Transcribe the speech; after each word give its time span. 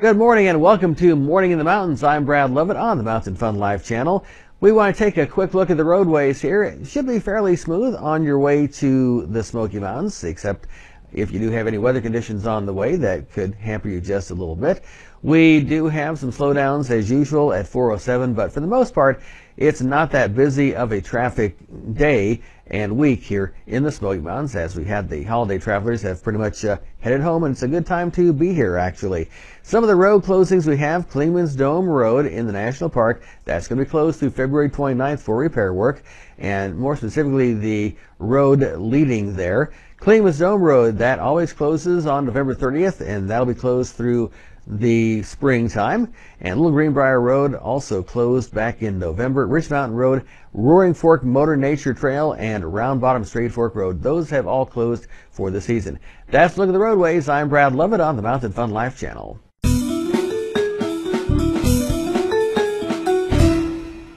Good 0.00 0.16
morning 0.16 0.46
and 0.46 0.60
welcome 0.60 0.94
to 0.94 1.16
Morning 1.16 1.50
in 1.50 1.58
the 1.58 1.64
Mountains. 1.64 2.04
I'm 2.04 2.24
Brad 2.24 2.52
Lovett 2.52 2.76
on 2.76 2.98
the 2.98 3.02
Mountain 3.02 3.34
Fun 3.34 3.56
Life 3.56 3.84
channel. 3.84 4.24
We 4.60 4.70
want 4.70 4.94
to 4.94 5.04
take 5.04 5.16
a 5.16 5.26
quick 5.26 5.54
look 5.54 5.70
at 5.70 5.76
the 5.76 5.84
roadways 5.84 6.40
here. 6.40 6.62
It 6.62 6.86
should 6.86 7.04
be 7.04 7.18
fairly 7.18 7.56
smooth 7.56 7.96
on 7.96 8.22
your 8.22 8.38
way 8.38 8.68
to 8.68 9.26
the 9.26 9.42
Smoky 9.42 9.80
Mountains, 9.80 10.22
except 10.22 10.68
if 11.12 11.32
you 11.32 11.40
do 11.40 11.50
have 11.50 11.66
any 11.66 11.78
weather 11.78 12.00
conditions 12.00 12.46
on 12.46 12.64
the 12.64 12.72
way 12.72 12.94
that 12.94 13.32
could 13.32 13.54
hamper 13.56 13.88
you 13.88 14.00
just 14.00 14.30
a 14.30 14.34
little 14.34 14.54
bit. 14.54 14.84
We 15.24 15.58
do 15.62 15.88
have 15.88 16.16
some 16.16 16.30
slowdowns 16.30 16.92
as 16.92 17.10
usual 17.10 17.52
at 17.52 17.66
407, 17.66 18.34
but 18.34 18.52
for 18.52 18.60
the 18.60 18.68
most 18.68 18.94
part, 18.94 19.20
it's 19.56 19.80
not 19.80 20.12
that 20.12 20.32
busy 20.32 20.76
of 20.76 20.92
a 20.92 21.00
traffic 21.00 21.56
day 21.94 22.40
and 22.70 22.96
week 22.96 23.22
here 23.22 23.54
in 23.66 23.82
the 23.82 23.92
Smoky 23.92 24.20
Mountains 24.20 24.54
as 24.54 24.76
we 24.76 24.84
had 24.84 25.08
the 25.08 25.22
holiday 25.22 25.58
travelers 25.58 26.02
have 26.02 26.22
pretty 26.22 26.38
much 26.38 26.64
uh, 26.64 26.78
headed 27.00 27.20
home 27.20 27.44
and 27.44 27.52
it's 27.52 27.62
a 27.62 27.68
good 27.68 27.86
time 27.86 28.10
to 28.12 28.32
be 28.32 28.52
here 28.52 28.76
actually. 28.76 29.28
Some 29.62 29.84
of 29.84 29.88
the 29.88 29.96
road 29.96 30.24
closings 30.24 30.66
we 30.66 30.76
have, 30.78 31.08
Clingmans 31.08 31.56
Dome 31.56 31.88
Road 31.88 32.26
in 32.26 32.46
the 32.46 32.52
National 32.52 32.90
Park, 32.90 33.22
that's 33.44 33.68
going 33.68 33.78
to 33.78 33.84
be 33.84 33.90
closed 33.90 34.20
through 34.20 34.30
February 34.30 34.68
29th 34.68 35.20
for 35.20 35.36
repair 35.36 35.72
work 35.72 36.02
and 36.38 36.76
more 36.76 36.96
specifically 36.96 37.54
the 37.54 37.96
road 38.18 38.60
leading 38.78 39.34
there. 39.34 39.72
Clingmans 39.98 40.38
Dome 40.38 40.62
Road, 40.62 40.98
that 40.98 41.18
always 41.18 41.52
closes 41.52 42.06
on 42.06 42.26
November 42.26 42.54
30th 42.54 43.00
and 43.00 43.28
that'll 43.28 43.46
be 43.46 43.54
closed 43.54 43.94
through 43.94 44.30
the 44.68 45.22
springtime. 45.22 46.12
And 46.40 46.60
Little 46.60 46.72
Greenbrier 46.72 47.20
Road 47.20 47.54
also 47.54 48.02
closed 48.02 48.54
back 48.54 48.82
in 48.82 48.98
November. 48.98 49.46
Rich 49.46 49.70
Mountain 49.70 49.96
Road, 49.96 50.24
Roaring 50.52 50.94
Fork 50.94 51.24
Motor 51.24 51.56
Nature 51.56 51.94
Trail, 51.94 52.34
and 52.34 52.64
Round 52.72 53.00
Bottom 53.00 53.24
Straight 53.24 53.52
Fork 53.52 53.74
Road. 53.74 54.02
Those 54.02 54.30
have 54.30 54.46
all 54.46 54.66
closed 54.66 55.06
for 55.30 55.50
the 55.50 55.60
season. 55.60 55.98
That's 56.30 56.56
a 56.56 56.60
look 56.60 56.68
at 56.68 56.72
the 56.72 56.78
roadways. 56.78 57.28
I'm 57.28 57.48
Brad 57.48 57.74
Lovett 57.74 58.00
on 58.00 58.16
the 58.16 58.22
Mountain 58.22 58.52
Fun 58.52 58.70
Life 58.70 58.98
channel. 58.98 59.40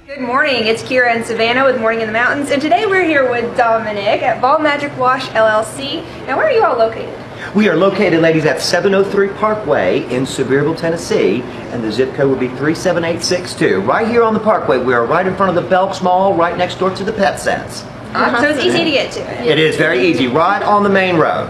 Good 0.06 0.28
morning, 0.28 0.68
it's 0.68 0.84
Kira 0.84 1.16
and 1.16 1.26
Savannah 1.26 1.66
with 1.66 1.80
Morning 1.80 2.02
in 2.02 2.08
the 2.08 2.14
Mountains, 2.14 2.52
and 2.52 2.62
today 2.62 2.86
we're 2.86 3.04
here 3.04 3.30
with 3.30 3.58
Dominic 3.58 4.22
at 4.22 4.40
Ball 4.40 4.60
Magic 4.60 4.96
Wash 4.98 5.28
LLC. 5.30 6.06
Now, 6.26 6.38
where 6.38 6.48
are 6.48 6.52
you 6.52 6.64
all 6.64 6.78
located? 6.78 7.31
We 7.54 7.68
are 7.68 7.76
located, 7.76 8.22
ladies, 8.22 8.46
at 8.46 8.62
703 8.62 9.28
Parkway 9.38 10.04
in 10.04 10.24
Sevierville, 10.24 10.78
Tennessee, 10.78 11.42
and 11.42 11.84
the 11.84 11.92
zip 11.92 12.14
code 12.14 12.30
would 12.30 12.40
be 12.40 12.48
37862. 12.48 13.82
Right 13.82 14.08
here 14.08 14.24
on 14.24 14.34
the 14.34 14.40
Parkway, 14.40 14.78
we 14.78 14.94
are 14.94 15.06
right 15.06 15.28
in 15.28 15.36
front 15.36 15.58
of 15.58 15.62
the 15.62 15.70
Belks 15.70 16.02
Mall, 16.02 16.34
right 16.34 16.58
next 16.58 16.80
door 16.80 16.96
to 16.96 17.04
the 17.04 17.12
Pet 17.12 17.42
Sense. 17.42 17.84
Uh-huh. 18.14 18.42
So 18.42 18.50
it's 18.52 18.64
easy 18.64 18.86
to 18.86 18.98
uh-huh. 18.98 19.04
get 19.04 19.12
to. 19.12 19.52
It 19.52 19.60
is 19.60 19.76
very 19.76 20.00
easy, 20.08 20.28
right 20.28 20.64
on 20.64 20.84
the 20.84 20.90
main 20.90 21.18
road. 21.18 21.50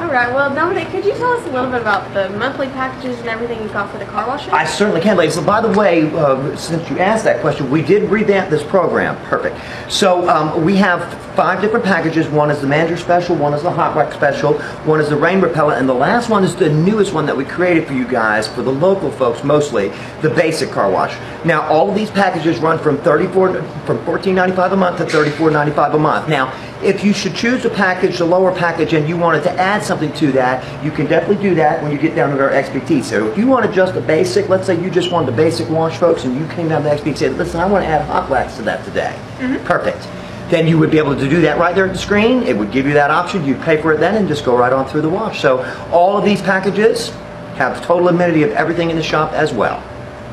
All 0.00 0.10
right. 0.10 0.32
Well, 0.34 0.52
Dominic, 0.52 0.88
could 0.88 1.04
you 1.04 1.12
tell 1.12 1.32
us 1.34 1.46
a 1.46 1.52
little 1.52 1.70
bit 1.70 1.80
about 1.80 2.12
the 2.14 2.28
monthly 2.36 2.66
packages 2.66 3.20
and 3.20 3.28
everything 3.28 3.62
you've 3.62 3.72
got 3.72 3.90
for 3.92 3.98
the 3.98 4.04
car 4.06 4.26
wash? 4.26 4.48
I 4.48 4.64
certainly 4.64 5.00
can, 5.00 5.16
ladies. 5.16 5.34
So, 5.34 5.44
by 5.44 5.60
the 5.60 5.78
way, 5.78 6.10
uh, 6.14 6.56
since 6.56 6.90
you 6.90 6.98
asked 6.98 7.22
that 7.24 7.40
question, 7.40 7.70
we 7.70 7.80
did 7.80 8.10
revamp 8.10 8.50
this 8.50 8.64
program. 8.64 9.16
Perfect. 9.26 9.56
So, 9.90 10.28
um, 10.28 10.64
we 10.64 10.74
have 10.76 11.14
five 11.34 11.60
different 11.60 11.84
packages. 11.84 12.28
One 12.28 12.50
is 12.50 12.60
the 12.60 12.66
manager 12.66 12.96
special, 12.96 13.36
one 13.36 13.54
is 13.54 13.62
the 13.62 13.70
hot 13.70 13.96
rock 13.96 14.12
special, 14.12 14.54
one 14.84 15.00
is 15.00 15.08
the 15.08 15.16
rain 15.16 15.40
repellent, 15.40 15.78
and 15.78 15.88
the 15.88 15.94
last 15.94 16.28
one 16.28 16.44
is 16.44 16.54
the 16.54 16.68
newest 16.68 17.12
one 17.12 17.26
that 17.26 17.36
we 17.36 17.44
created 17.44 17.86
for 17.86 17.92
you 17.92 18.06
guys, 18.06 18.46
for 18.48 18.62
the 18.62 18.72
local 18.72 19.10
folks 19.10 19.42
mostly, 19.42 19.88
the 20.22 20.30
basic 20.30 20.70
car 20.70 20.90
wash. 20.90 21.16
Now, 21.44 21.68
all 21.68 21.88
of 21.88 21.94
these 21.94 22.10
packages 22.10 22.58
run 22.58 22.78
from 22.78 22.98
34 22.98 23.62
from 23.62 23.98
14.95 24.04 24.72
a 24.72 24.76
month 24.76 24.98
to 24.98 25.04
34.95 25.04 25.94
a 25.94 25.98
month. 25.98 26.28
Now, 26.28 26.52
if 26.84 27.02
you 27.02 27.12
should 27.12 27.34
choose 27.34 27.64
a 27.64 27.70
package, 27.70 28.18
the 28.18 28.24
lower 28.24 28.54
package, 28.54 28.92
and 28.92 29.08
you 29.08 29.16
wanted 29.16 29.42
to 29.44 29.52
add 29.52 29.82
something 29.82 30.12
to 30.14 30.32
that, 30.32 30.84
you 30.84 30.90
can 30.90 31.06
definitely 31.06 31.42
do 31.42 31.54
that 31.54 31.82
when 31.82 31.90
you 31.90 31.98
get 31.98 32.14
down 32.14 32.36
to 32.36 32.42
our 32.42 32.50
XPT. 32.50 33.02
So 33.02 33.28
if 33.30 33.38
you 33.38 33.46
wanted 33.46 33.72
just 33.72 33.94
a 33.94 34.00
basic, 34.00 34.48
let's 34.48 34.66
say 34.66 34.80
you 34.82 34.90
just 34.90 35.10
wanted 35.10 35.32
the 35.32 35.36
basic 35.36 35.68
wash, 35.70 35.96
folks, 35.96 36.24
and 36.24 36.36
you 36.38 36.46
came 36.48 36.68
down 36.68 36.82
to 36.82 36.88
the 36.88 36.94
XPT 36.94 37.06
and 37.06 37.18
said, 37.18 37.32
listen, 37.38 37.60
I 37.60 37.66
want 37.66 37.84
to 37.84 37.88
add 37.88 38.04
hot 38.06 38.28
wax 38.28 38.56
to 38.56 38.62
that 38.62 38.84
today. 38.84 39.18
Mm-hmm. 39.38 39.64
Perfect. 39.64 40.06
Then 40.50 40.68
you 40.68 40.78
would 40.78 40.90
be 40.90 40.98
able 40.98 41.16
to 41.16 41.28
do 41.28 41.40
that 41.40 41.58
right 41.58 41.74
there 41.74 41.86
at 41.86 41.92
the 41.92 41.98
screen. 41.98 42.42
It 42.42 42.56
would 42.56 42.70
give 42.70 42.86
you 42.86 42.92
that 42.94 43.10
option. 43.10 43.44
You'd 43.44 43.62
pay 43.62 43.80
for 43.80 43.92
it 43.92 43.98
then 43.98 44.16
and 44.16 44.28
just 44.28 44.44
go 44.44 44.56
right 44.56 44.72
on 44.72 44.86
through 44.86 45.02
the 45.02 45.08
wash. 45.08 45.40
So 45.40 45.64
all 45.90 46.18
of 46.18 46.24
these 46.24 46.42
packages 46.42 47.10
have 47.56 47.82
total 47.84 48.08
amenity 48.08 48.42
of 48.42 48.50
everything 48.50 48.90
in 48.90 48.96
the 48.96 49.02
shop 49.02 49.32
as 49.32 49.52
well. 49.52 49.82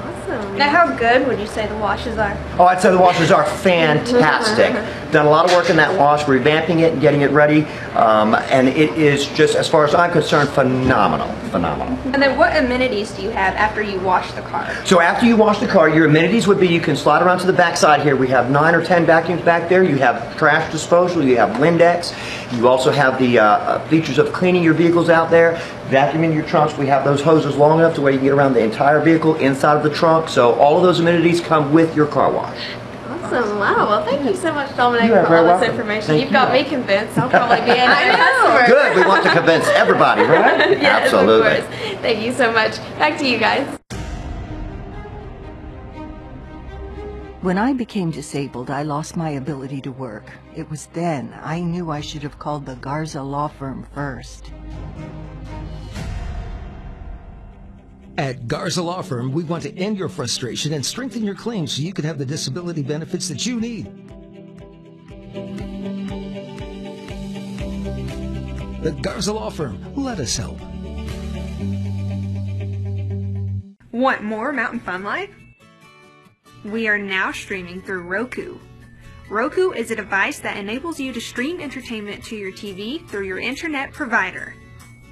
Awesome. 0.03 0.57
Now, 0.57 0.69
how 0.69 0.95
good 0.97 1.27
would 1.27 1.39
you 1.39 1.47
say 1.47 1.67
the 1.67 1.77
washes 1.77 2.17
are? 2.17 2.37
Oh, 2.59 2.65
I'd 2.65 2.81
say 2.81 2.91
the 2.91 2.99
washes 2.99 3.31
are 3.31 3.45
fantastic. 3.57 4.75
Done 5.11 5.25
a 5.25 5.29
lot 5.29 5.45
of 5.45 5.51
work 5.51 5.69
in 5.69 5.75
that 5.75 5.97
wash, 5.99 6.23
revamping 6.23 6.79
it 6.79 6.93
and 6.93 7.01
getting 7.01 7.21
it 7.21 7.31
ready. 7.31 7.65
Um, 7.95 8.33
and 8.33 8.69
it 8.69 8.97
is 8.97 9.27
just, 9.27 9.55
as 9.55 9.67
far 9.67 9.83
as 9.83 9.93
I'm 9.93 10.11
concerned, 10.11 10.49
phenomenal. 10.49 11.27
Phenomenal. 11.49 11.97
And 12.13 12.21
then, 12.21 12.37
what 12.37 12.55
amenities 12.55 13.11
do 13.11 13.21
you 13.21 13.29
have 13.29 13.53
after 13.55 13.81
you 13.81 13.99
wash 13.99 14.31
the 14.31 14.41
car? 14.41 14.73
So 14.85 15.01
after 15.01 15.25
you 15.25 15.35
wash 15.35 15.59
the 15.59 15.67
car, 15.67 15.89
your 15.89 16.05
amenities 16.05 16.47
would 16.47 16.61
be 16.61 16.67
you 16.67 16.79
can 16.79 16.95
slide 16.95 17.21
around 17.21 17.39
to 17.39 17.45
the 17.45 17.51
back 17.53 17.75
side 17.75 18.03
here. 18.03 18.15
We 18.15 18.29
have 18.29 18.49
nine 18.49 18.73
or 18.73 18.85
ten 18.85 19.05
vacuums 19.05 19.41
back 19.41 19.67
there. 19.67 19.83
You 19.83 19.97
have 19.97 20.37
trash 20.37 20.71
disposal. 20.71 21.23
You 21.23 21.35
have 21.37 21.57
Windex. 21.57 22.15
You 22.57 22.69
also 22.69 22.91
have 22.91 23.19
the 23.19 23.39
uh, 23.39 23.45
uh, 23.45 23.87
features 23.89 24.17
of 24.17 24.31
cleaning 24.31 24.63
your 24.63 24.73
vehicles 24.73 25.09
out 25.09 25.29
there. 25.29 25.55
Vacuuming 25.89 26.33
your 26.33 26.45
trunks. 26.45 26.77
We 26.77 26.87
have 26.87 27.03
those 27.03 27.21
hoses 27.21 27.57
long 27.57 27.79
enough 27.79 27.95
to 27.95 28.01
where 28.01 28.13
you 28.13 28.19
can 28.19 28.27
get 28.27 28.33
around 28.33 28.53
the 28.53 28.63
entire 28.63 29.01
vehicle 29.01 29.35
inside 29.35 29.75
of 29.75 29.83
the 29.83 29.89
trunk. 29.89 30.29
So 30.29 30.53
all 30.53 30.77
of 30.77 30.83
those 30.83 31.01
amenities 31.01 31.41
come 31.41 31.73
with 31.73 31.95
your 31.97 32.07
car 32.07 32.31
wash. 32.31 32.57
Awesome. 33.31 33.59
Wow. 33.59 33.87
Well, 33.87 34.03
thank 34.05 34.27
you 34.27 34.35
so 34.35 34.53
much, 34.53 34.75
Dominic, 34.75 35.09
for 35.09 35.19
all 35.19 35.45
very 35.45 35.59
this 35.59 35.69
information. 35.69 36.07
Thank 36.07 36.23
You've 36.23 36.33
got 36.33 36.51
me 36.51 36.65
convinced. 36.65 37.17
I'll 37.17 37.29
probably 37.29 37.61
be 37.63 37.71
a 37.79 37.85
nice 37.85 38.17
customer. 38.17 38.67
Good. 38.67 38.95
We 38.97 39.07
want 39.07 39.23
to 39.23 39.31
convince 39.33 39.67
everybody, 39.69 40.23
right? 40.23 40.71
Yes, 40.81 41.03
Absolutely. 41.05 41.57
of 41.59 41.65
course. 41.65 42.01
Thank 42.01 42.25
you 42.25 42.33
so 42.33 42.51
much. 42.51 42.77
Back 42.99 43.17
to 43.19 43.27
you 43.27 43.37
guys. 43.37 43.77
When 47.41 47.57
I 47.57 47.73
became 47.73 48.11
disabled, 48.11 48.69
I 48.69 48.83
lost 48.83 49.15
my 49.15 49.29
ability 49.31 49.81
to 49.81 49.91
work. 49.91 50.29
It 50.55 50.69
was 50.69 50.87
then 50.87 51.33
I 51.41 51.61
knew 51.61 51.89
I 51.89 52.01
should 52.01 52.23
have 52.23 52.37
called 52.37 52.65
the 52.65 52.75
Garza 52.75 53.23
Law 53.23 53.47
Firm 53.47 53.87
first. 53.95 54.51
At 58.17 58.47
Garza 58.47 58.81
Law 58.81 59.01
Firm, 59.01 59.31
we 59.31 59.43
want 59.43 59.63
to 59.63 59.75
end 59.77 59.97
your 59.97 60.09
frustration 60.09 60.73
and 60.73 60.85
strengthen 60.85 61.23
your 61.23 61.35
claims 61.35 61.73
so 61.73 61.81
you 61.81 61.93
can 61.93 62.03
have 62.05 62.17
the 62.17 62.25
disability 62.25 62.83
benefits 62.83 63.29
that 63.29 63.45
you 63.45 63.59
need. 63.59 63.85
The 68.83 68.91
Garza 69.01 69.31
Law 69.31 69.49
Firm, 69.49 69.79
let 69.95 70.19
us 70.19 70.35
help. 70.35 70.59
Want 73.91 74.23
more 74.23 74.51
Mountain 74.51 74.79
Fun 74.81 75.03
Life? 75.03 75.29
We 76.65 76.87
are 76.87 76.97
now 76.97 77.31
streaming 77.31 77.81
through 77.81 78.03
Roku. 78.03 78.57
Roku 79.29 79.71
is 79.71 79.89
a 79.91 79.95
device 79.95 80.39
that 80.39 80.57
enables 80.57 80.99
you 80.99 81.13
to 81.13 81.21
stream 81.21 81.61
entertainment 81.61 82.23
to 82.25 82.35
your 82.35 82.51
TV 82.51 83.07
through 83.07 83.25
your 83.25 83.39
internet 83.39 83.93
provider. 83.93 84.53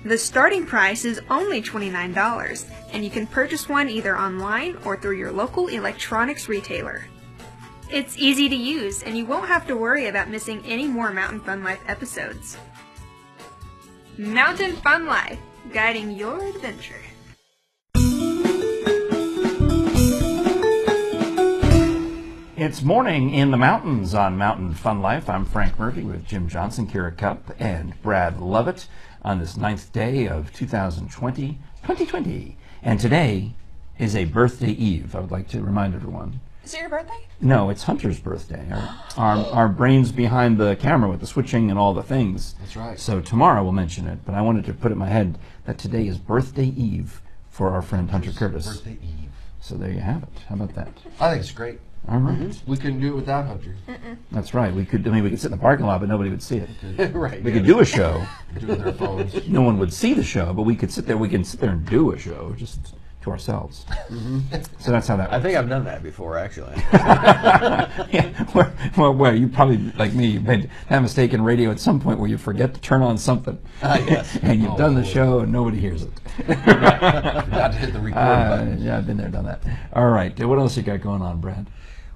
The 0.06 0.18
starting 0.18 0.66
price 0.66 1.04
is 1.04 1.20
only 1.30 1.62
$29, 1.62 2.66
and 2.94 3.04
you 3.04 3.10
can 3.10 3.28
purchase 3.28 3.68
one 3.68 3.90
either 3.90 4.18
online 4.18 4.78
or 4.86 4.96
through 4.96 5.18
your 5.18 5.32
local 5.32 5.68
electronics 5.68 6.48
retailer. 6.48 7.04
It's 7.92 8.18
easy 8.18 8.48
to 8.48 8.56
use, 8.56 9.04
and 9.04 9.18
you 9.18 9.26
won't 9.26 9.50
have 9.50 9.68
to 9.68 9.76
worry 9.76 10.08
about 10.08 10.30
missing 10.30 10.64
any 10.66 10.88
more 10.88 11.12
Mountain 11.12 11.42
Fun 11.42 11.64
Life 11.64 11.82
episodes. 11.86 12.56
Mountain 14.18 14.78
Fun 14.78 15.06
Life, 15.06 15.40
guiding 15.74 16.12
your 16.12 16.46
adventure. 16.48 17.02
It's 22.62 22.84
morning 22.84 23.34
in 23.34 23.52
the 23.52 23.58
mountains 23.58 24.14
on 24.14 24.38
Mountain 24.38 24.74
Fun 24.74 25.02
Life. 25.02 25.30
I'm 25.30 25.46
Frank 25.46 25.80
Murphy 25.80 26.02
with 26.02 26.28
Jim 26.28 26.50
Johnson, 26.50 26.88
Kira 26.88 27.16
Cup, 27.18 27.52
and 27.58 28.00
Brad 28.02 28.42
Lovett 28.42 28.86
on 29.22 29.40
this 29.40 29.56
ninth 29.56 29.94
day 29.94 30.28
of 30.28 30.52
2020, 30.52 31.58
2020. 31.84 32.58
And 32.84 33.00
today 33.00 33.54
is 33.98 34.14
a 34.14 34.26
birthday 34.26 34.72
eve. 34.72 35.16
I 35.16 35.22
would 35.22 35.32
like 35.32 35.48
to 35.52 35.62
remind 35.62 35.96
everyone. 35.96 36.42
Is 36.66 36.74
it 36.74 36.82
your 36.82 36.90
birthday? 36.90 37.28
No, 37.40 37.70
it's 37.70 37.84
Hunter's 37.84 38.20
birthday. 38.20 38.68
Our, 38.70 39.06
our, 39.16 39.46
our 39.54 39.70
brains 39.70 40.12
behind 40.12 40.58
the 40.58 40.76
camera 40.76 41.10
with 41.10 41.22
the 41.22 41.28
switching 41.28 41.70
and 41.70 41.80
all 41.80 41.94
the 41.94 42.04
things. 42.04 42.56
That's 42.60 42.76
right. 42.76 43.00
So 43.00 43.22
tomorrow 43.22 43.64
we'll 43.64 43.72
mention 43.72 44.06
it, 44.06 44.26
but 44.26 44.36
I 44.36 44.42
wanted 44.42 44.66
to 44.66 44.74
put 44.74 44.92
it 44.92 44.96
in 44.96 45.00
my 45.00 45.08
head 45.08 45.40
that 45.64 45.78
today 45.78 46.08
is 46.08 46.18
birthday 46.18 46.74
eve 46.76 47.22
for 47.50 47.70
our 47.70 47.82
friend 47.82 48.12
Hunter 48.12 48.34
Curtis. 48.34 48.68
Birthday 48.68 48.98
Eve. 49.02 49.30
So 49.62 49.76
there 49.76 49.92
you 49.92 50.00
have 50.00 50.24
it. 50.24 50.30
How 50.50 50.56
about 50.56 50.76
that? 50.76 50.90
I 51.22 51.32
think 51.32 51.42
it's 51.42 51.52
great. 51.52 51.80
All 52.10 52.18
right. 52.18 52.38
Mm-hmm. 52.40 52.72
We 52.72 52.78
couldn't 52.78 53.00
do 53.02 53.10
it 53.14 53.16
without 53.16 53.46
Hunter. 53.46 53.76
Uh-uh. 53.88 54.16
That's 54.32 54.54
right. 54.56 54.74
We 54.74 54.84
could. 54.86 55.08
I 55.08 55.12
mean, 55.12 55.24
we 55.24 55.30
could 55.30 55.40
sit 55.40 55.52
in 55.52 55.58
the 55.58 55.62
parking 55.62 55.86
lot, 55.86 56.00
but 56.00 56.10
nobody 56.10 56.30
would 56.32 56.42
see 56.42 56.58
it. 56.58 56.70
right. 57.14 57.42
We 57.44 57.52
could 57.52 57.66
do 57.66 57.80
a 57.82 57.86
show. 57.86 58.26
do 58.60 58.66
it 58.72 58.78
with 58.78 58.88
our 58.88 58.94
phones. 58.94 59.48
No 59.48 59.62
one 59.62 59.78
would 59.78 59.94
see 59.94 60.14
the 60.14 60.24
show, 60.24 60.52
but 60.54 60.64
we 60.64 60.76
could 60.76 60.92
sit 60.92 61.06
there. 61.06 61.18
We 61.18 61.30
can 61.30 61.44
sit 61.44 61.60
there 61.60 61.70
and 61.72 61.86
do 61.86 62.12
a 62.12 62.18
show. 62.18 62.54
Just 62.58 62.96
to 63.22 63.32
ourselves. 63.32 63.86
Mm-hmm. 64.08 64.40
So 64.80 64.92
that's 64.92 65.06
how 65.08 65.18
that 65.18 65.30
I 65.30 65.34
works. 65.36 65.44
think 65.44 65.58
I've 65.58 65.68
done 65.68 65.84
that 65.84 66.02
before, 66.02 66.38
actually. 66.38 66.74
yeah, 66.94 68.30
where, 68.54 68.74
well, 68.98 69.14
well, 69.14 69.36
you 69.36 69.50
probably, 69.50 69.78
like 69.98 70.14
me, 70.14 70.28
you've 70.28 70.44
made 70.46 70.70
that 70.88 71.02
mistake 71.02 71.34
in 71.34 71.42
radio 71.42 71.70
at 71.70 71.82
some 71.82 72.00
point 72.00 72.18
where 72.18 72.30
you 72.30 72.38
forget 72.38 72.74
to 72.74 72.80
turn 72.80 73.02
on 73.02 73.18
something. 73.18 73.60
Ah, 73.84 73.98
yes. 73.98 74.38
and 74.42 74.62
you've 74.62 74.72
Oh, 74.72 74.78
done 74.78 74.96
the 74.96 75.02
oh, 75.02 75.04
boy. 75.04 75.10
show 75.10 75.40
and 75.42 75.52
nobody 75.52 75.80
hears 75.80 76.04
it. 76.04 76.12
Forgot 76.46 77.72
to 77.74 77.78
hit 77.78 77.92
the 77.92 78.00
record 78.00 78.18
Uh, 78.18 78.50
button. 78.58 78.82
yeah, 78.82 78.98
I've 78.98 79.06
been 79.06 79.18
there, 79.18 79.28
done 79.28 79.46
that. 79.46 79.64
All 79.92 80.10
right, 80.10 80.40
what 80.46 80.58
else 80.58 80.78
you 80.78 80.84
got 80.84 81.02
going 81.02 81.22
on, 81.22 81.42
Brad? 81.42 81.68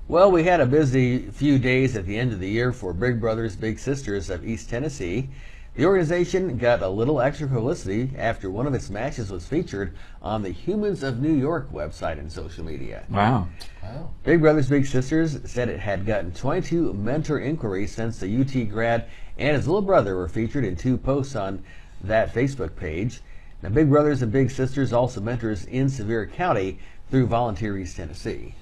Well, 0.10 0.30
we 0.30 0.44
had 0.44 0.60
a 0.60 0.66
busy 0.66 1.30
few 1.30 1.58
days 1.58 1.96
at 1.96 2.06
the 2.06 2.18
end 2.18 2.34
of 2.34 2.42
the 2.42 2.50
year 2.50 2.74
for 2.74 2.92
Big 2.92 3.22
Brothers 3.22 3.56
Big 3.56 3.80
Sisters 3.80 4.30
of 4.30 4.46
East 4.46 4.70
Tennessee. 4.70 5.30
The 5.76 5.86
organization 5.86 6.58
got 6.58 6.82
a 6.82 6.90
little 6.90 7.22
extra 7.22 7.48
publicity 7.48 8.12
after 8.18 8.52
one 8.52 8.68
of 8.68 8.74
its 8.74 8.90
matches 8.90 9.32
was 9.32 9.48
featured 9.48 9.96
on 10.22 10.44
the 10.44 10.50
Humans 10.50 11.04
of 11.04 11.22
New 11.22 11.34
York 11.34 11.72
website 11.72 12.20
and 12.20 12.30
social 12.30 12.66
media. 12.66 13.06
Wow. 13.10 13.48
Wow. 13.82 14.10
Big 14.26 14.42
Brothers 14.42 14.68
Big 14.68 14.86
Sisters 14.86 15.40
said 15.50 15.70
it 15.70 15.80
had 15.80 16.06
gotten 16.06 16.34
22 16.34 16.92
mentor 16.94 17.40
inquiries 17.40 17.96
since 17.96 18.20
the 18.20 18.42
UT 18.42 18.70
grad 18.70 19.06
and 19.38 19.56
his 19.56 19.68
little 19.68 19.82
brother 19.82 20.18
were 20.18 20.28
featured 20.28 20.66
in 20.66 20.76
two 20.76 20.98
posts 20.98 21.38
on 21.38 21.64
that 22.04 22.34
Facebook 22.34 22.76
page. 22.76 23.22
Now, 23.62 23.70
Big 23.70 23.90
Brothers 23.90 24.22
and 24.22 24.34
Big 24.34 24.52
Sisters 24.52 24.92
also 24.92 25.22
mentors 25.22 25.64
in 25.64 25.88
Sevier 25.88 26.28
County 26.28 26.80
through 27.10 27.28
Volunteer 27.28 27.78
East 27.78 27.96
Tennessee. 27.96 28.54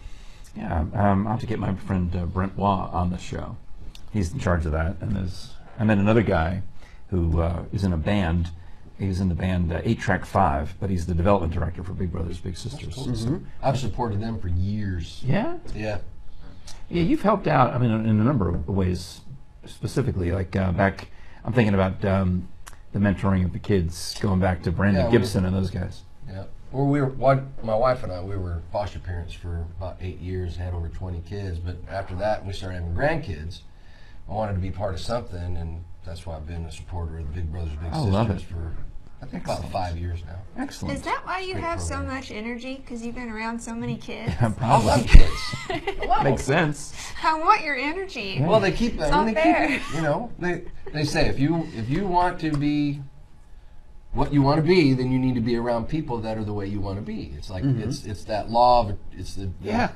Yeah, 0.55 0.79
um, 0.93 1.25
I'll 1.27 1.33
have 1.33 1.39
to 1.41 1.45
get 1.47 1.59
my 1.59 1.73
friend 1.75 2.13
uh, 2.15 2.25
Brent 2.25 2.57
Waugh 2.57 2.89
on 2.91 3.09
the 3.09 3.17
show. 3.17 3.55
He's 4.11 4.33
in 4.33 4.39
charge 4.39 4.65
of 4.65 4.73
that. 4.73 4.97
And 4.99 5.15
there's, 5.15 5.53
I 5.79 5.83
met 5.85 5.97
another 5.97 6.21
guy 6.23 6.63
who 7.09 7.41
uh, 7.41 7.63
is 7.71 7.83
in 7.83 7.93
a 7.93 7.97
band. 7.97 8.49
He's 8.99 9.19
in 9.21 9.29
the 9.29 9.35
band 9.35 9.71
uh, 9.71 9.81
Eight 9.83 9.99
Track 9.99 10.25
Five, 10.25 10.75
but 10.79 10.89
he's 10.89 11.05
the 11.07 11.13
development 11.15 11.53
director 11.53 11.83
for 11.83 11.93
Big 11.93 12.11
Brothers 12.11 12.39
Big 12.39 12.57
Sisters. 12.57 12.93
Cool. 12.95 13.41
I've 13.63 13.79
supported 13.79 14.19
them 14.21 14.39
for 14.39 14.49
years. 14.49 15.21
Yeah, 15.25 15.57
Yeah. 15.73 15.99
yeah, 16.89 17.01
you've 17.03 17.21
helped 17.23 17.47
out. 17.47 17.73
I 17.73 17.77
mean, 17.79 17.89
in 17.91 18.19
a 18.19 18.23
number 18.23 18.49
of 18.49 18.67
ways, 18.67 19.21
specifically. 19.65 20.31
Like 20.31 20.55
uh, 20.55 20.71
back, 20.73 21.07
I'm 21.43 21.53
thinking 21.53 21.73
about 21.73 22.03
um, 22.05 22.47
the 22.91 22.99
mentoring 22.99 23.43
of 23.45 23.53
the 23.53 23.59
kids, 23.59 24.17
going 24.19 24.39
back 24.39 24.61
to 24.63 24.71
Brandon 24.71 25.05
Yeah, 25.05 25.11
Gibson 25.11 25.45
and 25.45 25.55
those 25.55 25.71
guys. 25.71 26.03
Yeah. 26.71 26.77
Well, 26.77 26.87
we 26.87 27.01
were 27.01 27.07
what 27.07 27.63
my 27.63 27.75
wife 27.75 28.03
and 28.03 28.11
I 28.11 28.21
we 28.21 28.37
were 28.37 28.61
foster 28.71 28.99
parents 28.99 29.33
for 29.33 29.65
about 29.77 29.97
eight 30.01 30.19
years, 30.19 30.55
had 30.57 30.73
over 30.73 30.89
twenty 30.89 31.21
kids. 31.21 31.59
But 31.59 31.77
after 31.89 32.15
that, 32.15 32.45
we 32.45 32.53
started 32.53 32.75
having 32.79 32.93
grandkids. 32.95 33.61
I 34.29 34.33
wanted 34.33 34.53
to 34.53 34.59
be 34.59 34.71
part 34.71 34.93
of 34.93 34.99
something, 35.01 35.57
and 35.57 35.83
that's 36.05 36.25
why 36.25 36.35
I've 36.35 36.47
been 36.47 36.65
a 36.65 36.71
supporter 36.71 37.17
of 37.19 37.27
the 37.27 37.33
Big 37.41 37.51
Brothers 37.51 37.71
Big 37.73 37.89
I 37.91 37.95
Sisters 37.95 38.13
love 38.13 38.29
it. 38.31 38.41
for 38.41 38.75
I 39.21 39.25
think 39.27 39.43
about 39.43 39.69
five 39.71 39.97
years 39.99 40.23
now. 40.25 40.39
Excellent. 40.57 40.95
Is 40.95 41.03
that 41.03 41.21
why 41.25 41.41
you 41.41 41.53
Great 41.53 41.63
have 41.63 41.79
so 41.79 42.01
much 42.01 42.31
energy? 42.31 42.77
Because 42.77 43.05
you've 43.05 43.13
been 43.13 43.29
around 43.29 43.61
so 43.61 43.75
many 43.75 43.95
kids? 43.95 44.33
I 44.41 44.49
Probably 44.49 44.87
love 44.87 45.05
kids. 45.07 45.33
I 45.69 46.23
makes 46.23 46.43
sense. 46.43 46.93
I 47.23 47.39
want 47.39 47.61
your 47.63 47.75
energy. 47.75 48.39
Well, 48.41 48.59
they 48.59 48.71
keep. 48.71 48.99
I 48.99 49.09
not 49.11 49.25
mean, 49.27 49.35
they 49.35 49.41
fair. 49.41 49.67
keep. 49.67 49.93
You 49.95 50.01
know, 50.01 50.31
they 50.39 50.63
they 50.91 51.03
say 51.03 51.27
if 51.27 51.37
you 51.39 51.67
if 51.75 51.87
you 51.89 52.07
want 52.07 52.39
to 52.41 52.51
be 52.51 53.01
what 54.13 54.33
you 54.33 54.41
want 54.41 54.57
to 54.57 54.67
be, 54.67 54.93
then 54.93 55.11
you 55.11 55.19
need 55.19 55.35
to 55.35 55.41
be 55.41 55.55
around 55.55 55.87
people 55.87 56.17
that 56.19 56.37
are 56.37 56.43
the 56.43 56.53
way 56.53 56.67
you 56.67 56.81
want 56.81 56.97
to 56.97 57.01
be. 57.01 57.33
It's 57.37 57.49
like 57.49 57.63
mm-hmm. 57.63 57.81
it's 57.87 58.05
it's 58.05 58.23
that 58.25 58.49
law 58.49 58.81
of 58.89 58.97
it's 59.13 59.35
the 59.35 59.49
Yeah. 59.61 59.91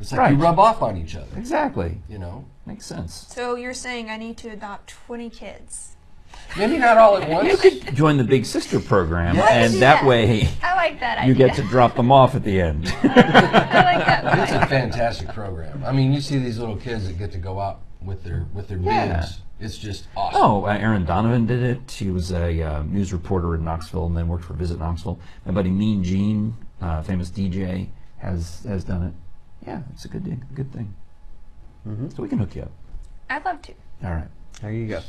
It's 0.00 0.12
like 0.12 0.18
Right. 0.20 0.32
you 0.32 0.38
rub 0.38 0.58
off 0.58 0.82
on 0.82 0.96
each 0.98 1.16
other. 1.16 1.36
Exactly. 1.36 1.98
You 2.08 2.18
know, 2.18 2.44
Makes 2.66 2.84
sense. 2.86 3.26
So 3.30 3.54
you're 3.56 3.72
saying 3.74 4.10
I 4.10 4.16
need 4.16 4.36
to 4.38 4.48
adopt 4.50 4.88
20 5.06 5.30
kids? 5.30 5.92
maybe 6.56 6.76
not 6.78 6.98
all 6.98 7.16
at 7.16 7.28
once. 7.30 7.48
You 7.50 7.56
could 7.56 7.94
join 7.96 8.16
the 8.18 8.24
Big 8.24 8.44
Sister 8.44 8.78
program, 8.78 9.36
Yes. 9.36 9.72
and 9.72 9.82
that 9.82 10.00
that. 10.02 10.04
way 10.04 10.48
I 10.62 10.74
like 10.74 11.00
that 11.00 11.24
you 11.26 11.32
idea. 11.32 11.46
get 11.48 11.56
to 11.56 11.62
drop 11.62 11.96
them 11.96 12.12
off 12.12 12.34
at 12.34 12.44
the 12.44 12.60
end. 12.60 12.86
I 13.02 13.82
like 13.96 14.04
that. 14.06 14.38
It's 14.40 14.52
a 14.52 14.66
fantastic 14.66 15.28
program. 15.30 15.82
I 15.84 15.92
mean, 15.92 16.12
you 16.12 16.20
see 16.20 16.38
these 16.38 16.58
little 16.58 16.76
kids 16.76 17.06
that 17.06 17.16
get 17.18 17.32
to 17.32 17.38
go 17.38 17.58
out 17.60 17.80
with 18.02 18.22
their 18.22 18.46
with 18.52 18.68
their 18.68 18.78
Yeah. 18.78 19.20
bibs. 19.20 19.40
It's 19.58 19.78
just 19.78 20.06
awesome. 20.16 20.40
Oh, 20.42 20.64
uh, 20.66 20.76
Aaron 20.78 21.04
Donovan 21.04 21.46
did 21.46 21.62
it. 21.62 21.90
He 21.90 22.10
was 22.10 22.30
a 22.32 22.62
uh, 22.62 22.82
news 22.82 23.12
reporter 23.12 23.54
in 23.54 23.64
Knoxville 23.64 24.06
and 24.06 24.16
then 24.16 24.28
worked 24.28 24.44
for 24.44 24.52
Visit 24.54 24.78
Knoxville. 24.78 25.18
My 25.46 25.52
buddy 25.52 25.70
Mean 25.70 26.04
Gene, 26.04 26.54
uh, 26.82 27.02
famous 27.02 27.30
DJ, 27.30 27.88
has 28.18 28.64
has 28.68 28.84
done 28.84 29.02
it. 29.02 29.14
Yeah, 29.66 29.80
it's 29.92 30.04
a 30.04 30.08
good 30.08 30.24
thing. 30.24 30.44
Good 30.54 30.72
thing. 30.72 30.94
So 32.16 32.22
we 32.22 32.28
can 32.28 32.38
hook 32.38 32.54
you 32.56 32.62
up. 32.62 32.72
I'd 33.30 33.44
love 33.44 33.62
to. 33.62 33.72
All 34.04 34.10
right. 34.10 34.26
There 34.60 34.72
you 34.72 34.88
go. 34.88 35.00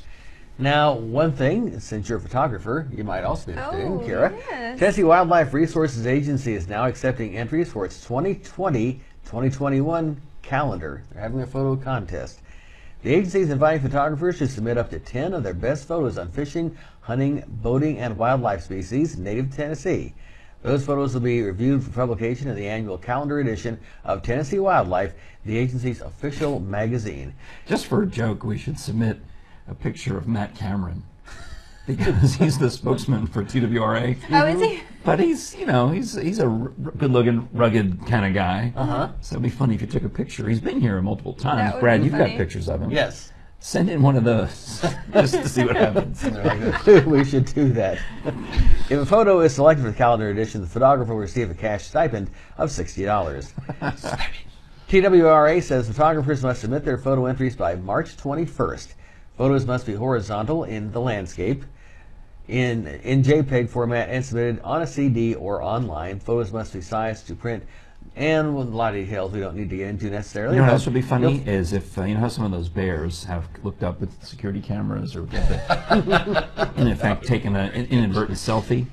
Now, 0.60 0.94
one 0.94 1.32
thing, 1.34 1.80
since 1.80 2.08
you're 2.08 2.20
a 2.20 2.22
photographer, 2.22 2.88
you 2.92 3.04
might 3.04 3.24
also 3.24 3.48
be 3.48 3.54
interested 3.54 3.80
in, 3.82 3.92
Oh, 3.94 4.00
Kara. 4.00 4.32
yes. 4.50 4.80
Tennessee 4.80 5.04
Wildlife 5.04 5.54
Resources 5.54 6.06
Agency 6.08 6.54
is 6.54 6.68
now 6.68 6.86
accepting 6.86 7.36
entries 7.38 7.72
for 7.72 7.86
its 7.86 8.04
2020-2021 8.08 10.16
calendar. 10.42 11.04
They're 11.12 11.22
having 11.22 11.42
a 11.42 11.48
photo 11.48 11.76
contest. 11.76 12.42
The 13.04 13.14
agency 13.14 13.42
is 13.42 13.52
inviting 13.52 13.82
photographers 13.82 14.40
to 14.40 14.48
submit 14.48 14.78
up 14.78 14.90
to 14.90 15.00
10 15.00 15.34
of 15.34 15.44
their 15.44 15.54
best 15.54 15.88
photos 15.88 16.18
on 16.18 16.32
fishing, 16.32 16.76
hunting, 17.02 17.44
boating, 17.48 18.00
and 18.00 18.18
wildlife 18.18 18.64
species 18.64 19.18
native 19.18 19.52
to 19.52 19.58
Tennessee. 19.58 20.14
Those 20.64 20.84
photos 20.84 21.14
will 21.14 21.22
be 21.22 21.44
reviewed 21.44 21.84
for 21.84 21.92
publication 21.92 22.50
in 22.50 22.56
the 22.56 22.68
annual 22.68 22.98
calendar 22.98 23.40
edition 23.40 23.80
of 24.04 24.24
Tennessee 24.24 24.58
Wildlife, 24.58 25.14
the 25.46 25.58
agency's 25.58 26.02
official 26.02 26.60
magazine. 26.60 27.34
Just 27.68 27.86
for 27.86 28.02
a 28.02 28.08
joke, 28.08 28.44
we 28.44 28.58
should 28.58 28.80
submit 28.80 29.20
a 29.68 29.76
picture 29.76 30.18
of 30.18 30.28
Matt 30.28 30.56
Cameron 30.56 31.04
because 31.86 32.34
he's 32.34 32.58
the 32.58 32.72
spokesman 32.72 33.28
for 33.28 33.44
TWRA. 33.44 34.18
Oh, 34.32 34.46
is 34.48 34.60
he? 34.60 34.82
But 35.08 35.22
he's, 35.22 35.56
you 35.56 35.66
know, 35.66 35.88
he's 35.88 36.16
he's 36.16 36.40
a 36.40 36.48
good-looking, 36.98 37.48
rugged 37.54 38.06
kind 38.08 38.26
of 38.26 38.34
guy. 38.34 38.74
Uh-huh. 38.76 39.10
So 39.22 39.36
it'd 39.36 39.44
be 39.44 39.50
funny 39.50 39.74
if 39.74 39.80
you 39.80 39.88
took 39.88 40.04
a 40.04 40.10
picture. 40.10 40.50
He's 40.50 40.60
been 40.60 40.82
here 40.82 41.02
multiple 41.02 41.32
times. 41.32 41.80
Brad, 41.80 42.04
you've 42.04 42.12
got 42.12 42.32
pictures 42.32 42.68
of 42.68 42.82
him. 42.82 42.92
Yes. 42.92 43.32
Send 43.60 43.90
in 43.90 44.02
one 44.02 44.18
of 44.18 44.26
those 44.26 44.86
just 45.14 45.36
to 45.36 45.48
see 45.48 45.64
what 45.64 45.78
happens. 45.78 46.20
They're 46.20 46.44
like 46.44 46.84
this. 46.84 47.06
we 47.06 47.24
should 47.24 47.46
do 47.46 47.72
that. 47.72 48.00
If 48.90 49.00
a 49.00 49.06
photo 49.06 49.40
is 49.40 49.56
selected 49.56 49.84
for 49.84 49.92
the 49.92 49.98
calendar 49.98 50.30
edition, 50.30 50.60
the 50.60 50.68
photographer 50.68 51.14
will 51.14 51.22
receive 51.22 51.50
a 51.50 51.56
cash 51.56 51.86
stipend 51.86 52.30
of 52.58 52.70
$60. 52.70 53.54
TWRA 54.90 55.64
says 55.64 55.88
photographers 55.88 56.44
must 56.44 56.60
submit 56.60 56.84
their 56.84 56.98
photo 56.98 57.28
entries 57.28 57.56
by 57.56 57.76
March 57.76 58.18
21st. 58.18 58.90
Photos 59.38 59.66
must 59.66 59.86
be 59.86 59.94
horizontal 59.94 60.66
in 60.66 60.92
the 60.92 61.00
landscape, 61.00 61.64
in, 62.48 62.88
in 63.04 63.24
JPEG 63.24 63.70
format, 63.70 64.10
and 64.10 64.24
submitted 64.24 64.62
on 64.62 64.82
a 64.82 64.88
CD 64.88 65.36
or 65.36 65.62
online. 65.62 66.20
Photos 66.20 66.52
must 66.52 66.74
be 66.74 66.82
sized 66.82 67.28
to 67.28 67.36
print, 67.36 67.64
and 68.16 68.56
with 68.56 68.68
a 68.68 68.76
lot 68.76 68.96
of 68.96 69.04
details 69.04 69.32
we 69.32 69.40
don't 69.40 69.56
need 69.56 69.70
to 69.70 69.78
get 69.78 69.90
into 69.90 70.10
necessarily. 70.10 70.56
You 70.56 70.62
know 70.62 70.68
what 70.68 70.74
else 70.74 70.86
would 70.86 70.94
be 70.94 71.02
funny 71.02 71.44
is 71.46 71.74
if 71.74 71.98
uh, 71.98 72.04
you 72.04 72.14
know 72.14 72.22
how 72.22 72.28
some 72.30 72.46
of 72.46 72.52
those 72.52 72.70
bears 72.70 73.26
have 73.26 73.48
looked 73.64 73.84
up 73.84 74.00
with 74.00 74.24
security 74.24 74.62
cameras 74.62 75.16
or 75.16 75.28
and 75.32 76.78
in 76.88 76.96
fact 76.96 77.26
taken 77.26 77.56
an 77.56 77.72
inadvertent 77.88 78.38
selfie. 78.38 78.86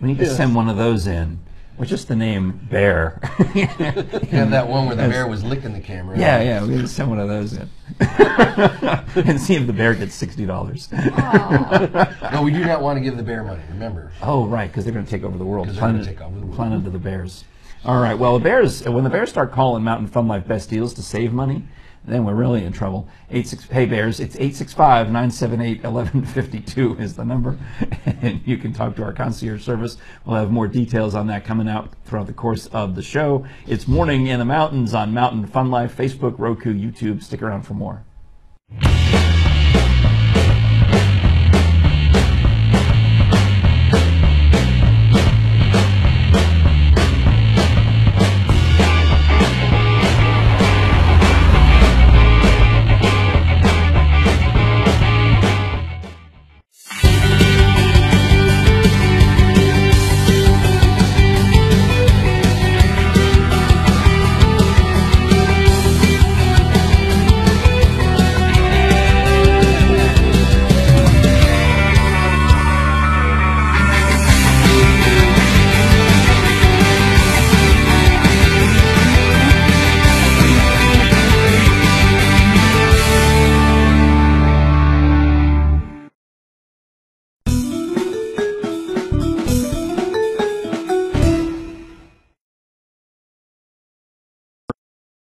We 0.00 0.08
need 0.08 0.18
to 0.18 0.26
send 0.26 0.54
one 0.54 0.68
of 0.68 0.76
those 0.76 1.06
in 1.06 1.38
with 1.78 1.88
just 1.88 2.08
the 2.08 2.16
name 2.16 2.66
bear. 2.70 3.20
You 3.54 3.66
have 3.66 4.50
that 4.50 4.68
one 4.68 4.86
where 4.86 4.96
the 4.96 5.08
bear 5.08 5.26
was 5.26 5.44
licking 5.44 5.72
the 5.72 5.80
camera. 5.80 6.18
Yeah, 6.18 6.42
yeah, 6.42 6.62
we 6.62 6.70
need 6.70 6.80
to 6.80 6.88
send 6.88 7.10
one 7.10 7.20
of 7.20 7.28
those 7.28 7.52
in 7.52 7.68
and 8.00 9.40
see 9.40 9.54
if 9.54 9.66
the 9.66 9.72
bear 9.72 9.94
gets 9.94 10.14
sixty 10.14 10.44
dollars. 10.46 10.88
No, 10.92 12.40
we 12.42 12.50
do 12.50 12.64
not 12.64 12.82
want 12.82 12.96
to 12.96 13.00
give 13.00 13.16
the 13.16 13.22
bear 13.22 13.44
money. 13.44 13.62
Remember. 13.70 14.10
Oh, 14.22 14.46
right, 14.46 14.68
because 14.68 14.84
they're 14.84 14.92
going 14.94 15.04
to 15.04 15.10
take 15.10 15.22
over 15.22 15.38
the 15.38 15.44
world. 15.44 15.66
'Cause 15.66 15.76
they're 15.76 15.80
gonna 15.82 15.98
Planet, 16.02 16.18
take 16.18 16.26
over 16.26 16.38
the 16.40 16.46
world. 16.46 16.56
Planet 16.56 16.86
of 16.86 16.92
the 16.92 16.98
Bears. 16.98 17.44
All 17.84 18.00
right. 18.02 18.18
Well, 18.18 18.38
the 18.38 18.42
Bears. 18.44 18.82
When 18.88 19.04
the 19.04 19.10
Bears 19.10 19.28
start 19.30 19.52
calling 19.52 19.84
Mountain 19.84 20.08
Fun 20.08 20.26
Life 20.26 20.46
best 20.48 20.70
deals 20.70 20.94
to 20.94 21.02
save 21.02 21.32
money, 21.32 21.64
then 22.06 22.24
we're 22.24 22.34
really 22.34 22.64
in 22.64 22.72
trouble. 22.72 23.08
Eight 23.30 23.46
six. 23.46 23.64
Hey 23.64 23.86
Bears, 23.86 24.20
it's 24.20 24.36
865-978-1152 24.36 27.00
is 27.00 27.16
the 27.16 27.24
number, 27.24 27.58
and 28.06 28.40
you 28.44 28.58
can 28.58 28.72
talk 28.72 28.94
to 28.96 29.02
our 29.02 29.12
concierge 29.12 29.64
service. 29.64 29.96
We'll 30.24 30.36
have 30.36 30.50
more 30.50 30.68
details 30.68 31.14
on 31.14 31.26
that 31.28 31.44
coming 31.44 31.68
out 31.68 31.92
throughout 32.04 32.26
the 32.26 32.32
course 32.32 32.66
of 32.66 32.94
the 32.94 33.02
show. 33.02 33.46
It's 33.66 33.88
Morning 33.88 34.26
in 34.26 34.38
the 34.38 34.44
Mountains 34.44 34.94
on 34.94 35.14
Mountain 35.14 35.46
Fun 35.46 35.70
Life, 35.70 35.96
Facebook, 35.96 36.38
Roku, 36.38 36.74
YouTube. 36.74 37.22
Stick 37.22 37.42
around 37.42 37.62
for 37.62 37.74
more. 37.74 38.04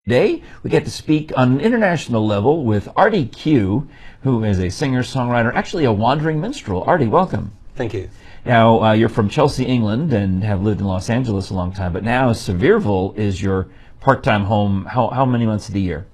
Today, 0.05 0.43
we 0.63 0.69
get 0.69 0.83
to 0.83 0.91
speak 0.91 1.31
on 1.37 1.53
an 1.53 1.59
international 1.61 2.27
level 2.27 2.65
with 2.65 2.89
Artie 2.93 3.25
Q, 3.25 3.87
who 4.23 4.43
is 4.43 4.59
a 4.59 4.69
singer 4.69 5.01
songwriter, 5.01 5.55
actually 5.55 5.85
a 5.85 5.93
wandering 5.93 6.41
minstrel. 6.41 6.83
Artie, 6.83 7.07
welcome. 7.07 7.53
Thank 7.75 7.93
you. 7.93 8.09
Now, 8.43 8.83
uh, 8.83 8.91
you're 8.91 9.07
from 9.07 9.29
Chelsea, 9.29 9.63
England, 9.63 10.11
and 10.11 10.43
have 10.43 10.61
lived 10.61 10.81
in 10.81 10.87
Los 10.87 11.09
Angeles 11.09 11.51
a 11.51 11.53
long 11.53 11.71
time, 11.71 11.93
but 11.93 12.03
now 12.03 12.33
Sevierville 12.33 13.15
is 13.17 13.41
your 13.41 13.69
part 14.01 14.23
time 14.23 14.43
home. 14.43 14.83
How, 14.87 15.07
how 15.07 15.25
many 15.25 15.45
months 15.45 15.69
of 15.69 15.73
the 15.73 15.79
year? 15.79 16.05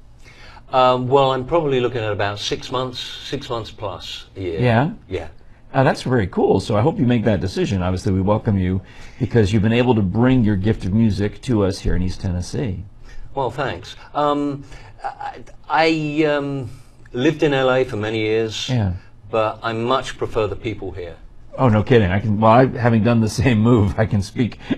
Um, 0.71 1.07
well, 1.07 1.31
I'm 1.31 1.47
probably 1.47 1.79
looking 1.79 2.03
at 2.03 2.11
about 2.11 2.37
six 2.37 2.71
months, 2.71 2.99
six 2.99 3.49
months 3.49 3.71
plus 3.71 4.27
a 4.35 4.39
year. 4.39 4.59
Yeah? 4.59 4.91
Yeah. 5.07 5.29
Uh, 5.73 5.83
that's 5.83 6.03
very 6.03 6.27
cool. 6.27 6.59
So 6.59 6.77
I 6.77 6.81
hope 6.81 6.99
you 6.99 7.07
make 7.07 7.23
that 7.23 7.41
decision. 7.41 7.81
Obviously, 7.81 8.11
we 8.11 8.21
welcome 8.21 8.59
you 8.59 8.83
because 9.17 9.51
you've 9.51 9.63
been 9.63 9.73
able 9.73 9.95
to 9.95 10.03
bring 10.03 10.43
your 10.43 10.57
gift 10.57 10.85
of 10.85 10.93
music 10.93 11.41
to 11.41 11.65
us 11.65 11.79
here 11.79 11.95
in 11.95 12.03
East 12.03 12.21
Tennessee. 12.21 12.83
Well, 13.35 13.51
thanks. 13.51 13.95
Um, 14.13 14.63
I, 15.03 15.43
I 15.69 16.23
um, 16.25 16.69
lived 17.13 17.43
in 17.43 17.51
LA 17.51 17.83
for 17.83 17.95
many 17.95 18.19
years, 18.19 18.69
Yeah. 18.69 18.93
but 19.29 19.59
I 19.63 19.73
much 19.73 20.17
prefer 20.17 20.47
the 20.47 20.55
people 20.55 20.91
here. 20.91 21.15
Oh, 21.57 21.67
no 21.67 21.83
kidding. 21.83 22.09
I 22.09 22.19
can, 22.19 22.39
well, 22.39 22.51
I, 22.51 22.65
having 22.67 23.03
done 23.03 23.21
the 23.21 23.29
same 23.29 23.59
move, 23.59 23.99
I 23.99 24.05
can 24.05 24.21
speak 24.21 24.59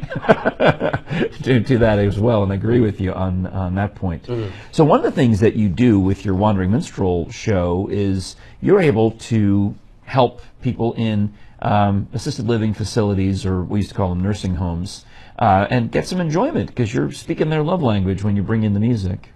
to, 1.44 1.64
to 1.64 1.78
that 1.78 2.00
as 2.00 2.20
well 2.20 2.44
and 2.44 2.52
agree 2.52 2.80
with 2.80 3.00
you 3.00 3.14
on, 3.14 3.46
on 3.48 3.76
that 3.76 3.94
point. 3.96 4.28
So, 4.72 4.84
one 4.84 5.00
of 5.00 5.04
the 5.04 5.12
things 5.12 5.40
that 5.42 5.56
you 5.56 5.70
do 5.70 6.00
with 6.00 6.26
your 6.26 6.34
Wandering 6.34 6.72
Minstrel 6.72 7.30
show 7.30 7.88
is 7.92 8.36
you're 8.62 8.82
able 8.82 9.12
to 9.12 9.76
help 10.06 10.42
people 10.62 10.94
in 10.94 11.34
um, 11.62 12.08
assisted 12.14 12.48
living 12.48 12.74
facilities, 12.74 13.46
or 13.46 13.64
we 13.64 13.80
used 13.80 13.90
to 13.90 13.96
call 13.96 14.10
them 14.10 14.22
nursing 14.22 14.56
homes, 14.56 15.06
uh, 15.42 15.66
and 15.72 15.92
get 15.92 16.08
some 16.08 16.22
enjoyment 16.22 16.68
because 16.68 16.94
you're 16.94 17.12
speaking 17.12 17.50
their 17.50 17.64
love 17.64 17.82
language 17.82 18.24
when 18.24 18.36
you 18.36 18.44
bring 18.44 18.64
in 18.64 18.74
the 18.74 18.80
music. 18.80 19.30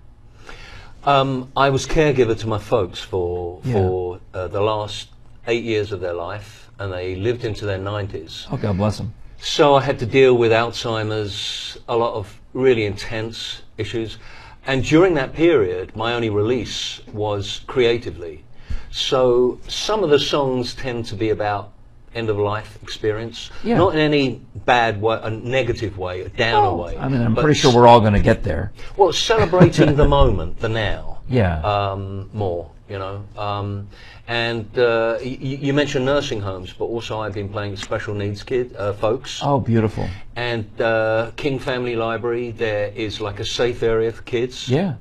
Um, 1.03 1.51
I 1.57 1.71
was 1.71 1.85
caregiver 1.87 2.37
to 2.39 2.47
my 2.47 2.59
folks 2.59 2.99
for 2.99 3.59
Yeah. 3.63 3.73
for 3.73 4.19
uh, 4.33 4.47
the 4.47 4.61
last 4.61 5.09
eight 5.47 5.63
years 5.63 5.91
of 5.91 5.99
their 6.01 6.13
life, 6.13 6.69
and 6.79 6.93
they 6.93 7.15
lived 7.15 7.43
into 7.43 7.65
their 7.65 7.79
90s. 7.79 8.47
Oh, 8.51 8.57
God 8.57 8.77
bless 8.77 8.97
them. 8.99 9.13
So 9.39 9.75
I 9.75 9.81
had 9.81 9.99
to 9.99 10.05
deal 10.05 10.35
with 10.37 10.51
Alzheimer's, 10.51 11.77
a 11.87 11.95
lot 11.95 12.13
of 12.13 12.39
really 12.53 12.85
intense 12.85 13.61
issues. 13.77 14.17
And 14.65 14.83
during 14.83 15.13
that 15.15 15.33
period, 15.33 15.95
my 15.95 16.13
only 16.13 16.29
release 16.29 17.01
was 17.13 17.61
creatively. 17.67 18.43
So 18.91 19.59
some 19.67 20.03
of 20.03 20.09
the 20.09 20.17
songs 20.19 20.73
tend 20.73 21.05
to 21.07 21.15
be 21.15 21.29
about 21.29 21.71
end 22.15 22.29
of 22.29 22.37
life 22.39 22.79
experience, 22.81 23.51
Yeah. 23.63 23.77
not 23.77 23.93
in 23.93 23.99
any 23.99 24.41
bad 24.65 25.01
way, 25.01 25.19
a 25.21 25.29
negative 25.29 25.97
way, 25.97 26.21
a 26.21 26.29
downer 26.29 26.73
way. 26.75 26.97
I 26.97 27.07
mean, 27.09 27.21
I'm 27.21 27.35
pretty 27.35 27.59
sure 27.59 27.73
we're 27.75 27.87
all 27.87 27.99
going 27.99 28.13
to 28.13 28.21
get 28.21 28.43
there. 28.43 28.71
well, 28.97 29.11
celebrating 29.13 29.95
the 29.95 30.07
moment, 30.19 30.59
the 30.59 30.69
now. 30.69 31.19
Yeah. 31.29 31.59
Um, 31.61 32.29
more, 32.33 32.71
you 32.89 32.97
know. 32.99 33.23
Um, 33.37 33.87
and 34.27 34.65
uh, 34.79 35.17
you 35.21 35.73
mentioned 35.73 36.05
nursing 36.05 36.39
homes, 36.41 36.71
but 36.73 36.85
also 36.85 37.19
I've 37.19 37.33
been 37.33 37.49
playing 37.49 37.75
special 37.75 38.13
needs 38.13 38.43
kid 38.43 38.75
uh, 38.77 38.93
folks. 38.93 39.39
Oh, 39.43 39.59
beautiful. 39.59 40.07
And 40.35 40.65
uh, 40.81 41.31
King 41.35 41.59
Family 41.59 41.95
Library, 41.95 42.51
there 42.51 42.91
is 42.95 43.19
like 43.19 43.39
a 43.39 43.45
safe 43.45 43.83
area 43.83 44.11
for 44.11 44.21
kids. 44.23 44.69
Yeah. 44.69 44.95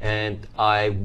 And 0.00 0.46
I, 0.58 0.96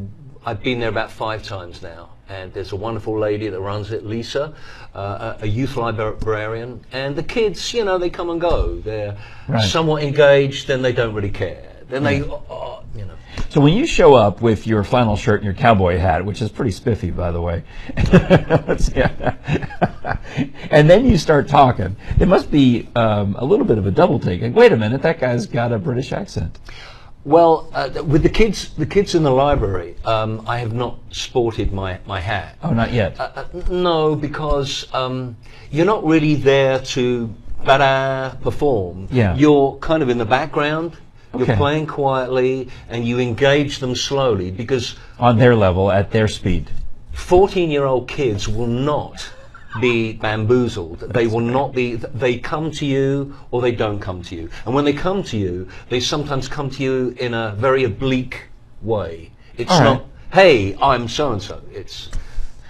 I've 0.46 0.63
been 0.63 0.80
there 0.80 0.89
about 0.89 1.12
five 1.12 1.44
times 1.44 1.82
now. 1.82 2.10
And 2.31 2.53
there's 2.53 2.71
a 2.71 2.77
wonderful 2.77 3.19
lady 3.19 3.50
that 3.50 3.59
runs 3.59 3.91
it, 3.91 4.05
Lisa, 4.05 4.53
uh, 4.95 5.35
a 5.41 5.43
a 5.43 5.47
youth 5.47 5.75
librarian. 5.75 6.79
And 6.93 7.13
the 7.13 7.23
kids, 7.23 7.73
you 7.73 7.83
know, 7.83 7.97
they 7.97 8.09
come 8.09 8.29
and 8.29 8.39
go. 8.39 8.79
They're 8.79 9.17
Right. 9.50 9.61
somewhat 9.69 10.03
engaged, 10.03 10.67
then 10.67 10.81
they 10.81 10.93
don't 10.93 11.13
really 11.13 11.29
care. 11.31 11.63
Then 11.89 12.03
they, 12.03 12.21
oh, 12.23 12.83
you 12.95 13.03
know. 13.03 13.15
So 13.50 13.59
when 13.59 13.73
you 13.73 13.85
show 13.85 14.13
up 14.13 14.41
with 14.41 14.65
your 14.65 14.85
flannel 14.85 15.17
shirt 15.17 15.41
and 15.41 15.45
your 15.45 15.53
cowboy 15.53 15.97
hat, 15.97 16.23
which 16.23 16.41
is 16.41 16.50
pretty 16.50 16.71
spiffy, 16.71 17.11
by 17.11 17.31
the 17.31 17.41
way, 17.41 17.63
and 20.71 20.89
then 20.89 21.05
you 21.05 21.17
start 21.17 21.50
talking, 21.50 21.97
it 22.17 22.29
must 22.29 22.50
be 22.50 22.88
um, 22.95 23.35
a 23.38 23.43
little 23.43 23.65
bit 23.65 23.77
of 23.77 23.85
a 23.88 23.91
double 23.91 24.19
take. 24.19 24.41
Like, 24.41 24.55
wait 24.55 24.71
a 24.71 24.77
minute, 24.77 25.01
that 25.01 25.19
guy's 25.19 25.47
got 25.47 25.73
a 25.73 25.79
British 25.79 26.13
accent. 26.13 26.59
Well, 27.24 27.70
uh, 27.74 28.04
with 28.04 28.24
the 28.24 28.30
kids, 28.30 28.74
the 28.74 28.86
kids 28.86 29.13
in 29.13 29.22
the 29.24 29.32
library, 29.32 29.96
um, 30.06 30.44
I 30.48 30.58
have 30.58 30.74
not 30.74 30.98
sported 31.12 31.72
my, 31.72 32.00
my 32.08 32.20
hat. 32.20 32.58
Oh, 32.63 32.72
not 32.72 32.92
yet. 32.94 33.20
Uh, 33.20 33.32
uh, 33.36 33.46
no, 33.70 34.16
because 34.16 34.92
um, 34.94 35.38
you're 35.70 35.86
not 35.86 36.04
really 36.04 36.36
there 36.36 36.80
to 36.80 37.34
ba 37.63 38.38
perform. 38.42 39.08
Yeah. 39.12 39.36
You're 39.36 39.78
kind 39.78 40.01
of 40.01 40.10
in 40.10 40.18
the 40.18 40.25
background. 40.25 40.98
Okay. 41.34 41.46
You're 41.46 41.58
playing 41.58 41.88
quietly, 41.88 42.70
and 42.90 43.06
you 43.06 43.20
engage 43.20 43.80
them 43.80 43.96
slowly 43.96 44.51
because 44.51 44.96
On 45.20 45.38
their 45.38 45.56
level, 45.56 45.92
at 45.92 46.12
their 46.12 46.28
speed. 46.28 46.70
14-year-old 47.13 48.08
kids 48.08 48.50
will 48.50 48.68
not 48.68 49.32
be 49.80 50.13
bamboozled. 50.13 51.00
They 51.00 51.28
will 51.28 51.40
not 51.40 51.74
be. 51.74 51.96
They 51.96 52.38
come 52.38 52.72
to 52.72 52.86
you 52.86 53.36
or 53.51 53.62
they 53.62 53.72
don't 53.72 54.00
come 54.00 54.22
to 54.24 54.36
you. 54.36 54.50
And 54.66 54.75
when 54.75 54.86
they 54.86 54.94
come 54.94 55.24
to 55.24 55.38
you, 55.38 55.68
they 55.90 56.00
sometimes 56.00 56.48
come 56.48 56.70
to 56.72 56.84
you 56.84 57.16
in 57.20 57.34
a 57.34 57.51
very 57.58 57.84
oblique 57.84 58.44
way. 58.82 59.32
It's 59.58 59.72
All 59.72 59.80
right. 59.80 59.86
not, 59.86 60.06
"Hey, 60.34 60.75
I'm 60.82 61.08
so 61.08 61.32
and 61.32 61.42
so." 61.42 61.62
It's 61.72 62.10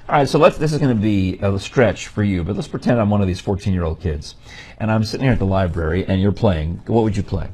All 0.09 0.17
right, 0.17 0.27
so 0.27 0.37
let's. 0.37 0.57
This 0.57 0.73
is 0.73 0.79
going 0.79 0.95
to 0.95 1.01
be 1.01 1.39
a 1.41 1.57
stretch 1.57 2.07
for 2.07 2.23
you, 2.23 2.43
but 2.43 2.55
let's 2.55 2.67
pretend 2.67 2.99
I'm 2.99 3.09
one 3.09 3.21
of 3.21 3.27
these 3.27 3.41
14-year-old 3.41 4.01
kids, 4.01 4.35
and 4.77 4.91
I'm 4.91 5.03
sitting 5.03 5.23
here 5.23 5.33
at 5.33 5.39
the 5.39 5.45
library, 5.45 6.05
and 6.05 6.21
you're 6.21 6.33
playing. 6.33 6.81
What 6.87 7.03
would 7.03 7.15
you 7.15 7.23
play? 7.23 7.49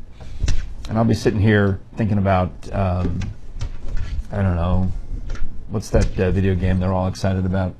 And 0.90 0.98
I'll 0.98 1.06
be 1.06 1.14
sitting 1.14 1.40
here 1.40 1.80
thinking 1.98 2.18
about, 2.18 2.52
um, 2.72 3.20
I 4.32 4.42
don't 4.42 4.56
know, 4.56 4.92
what's 5.70 5.90
that 5.90 6.20
uh, 6.20 6.32
video 6.32 6.56
game 6.56 6.80
they're 6.80 6.94
all 6.94 7.08
excited 7.08 7.46
about? 7.46 7.76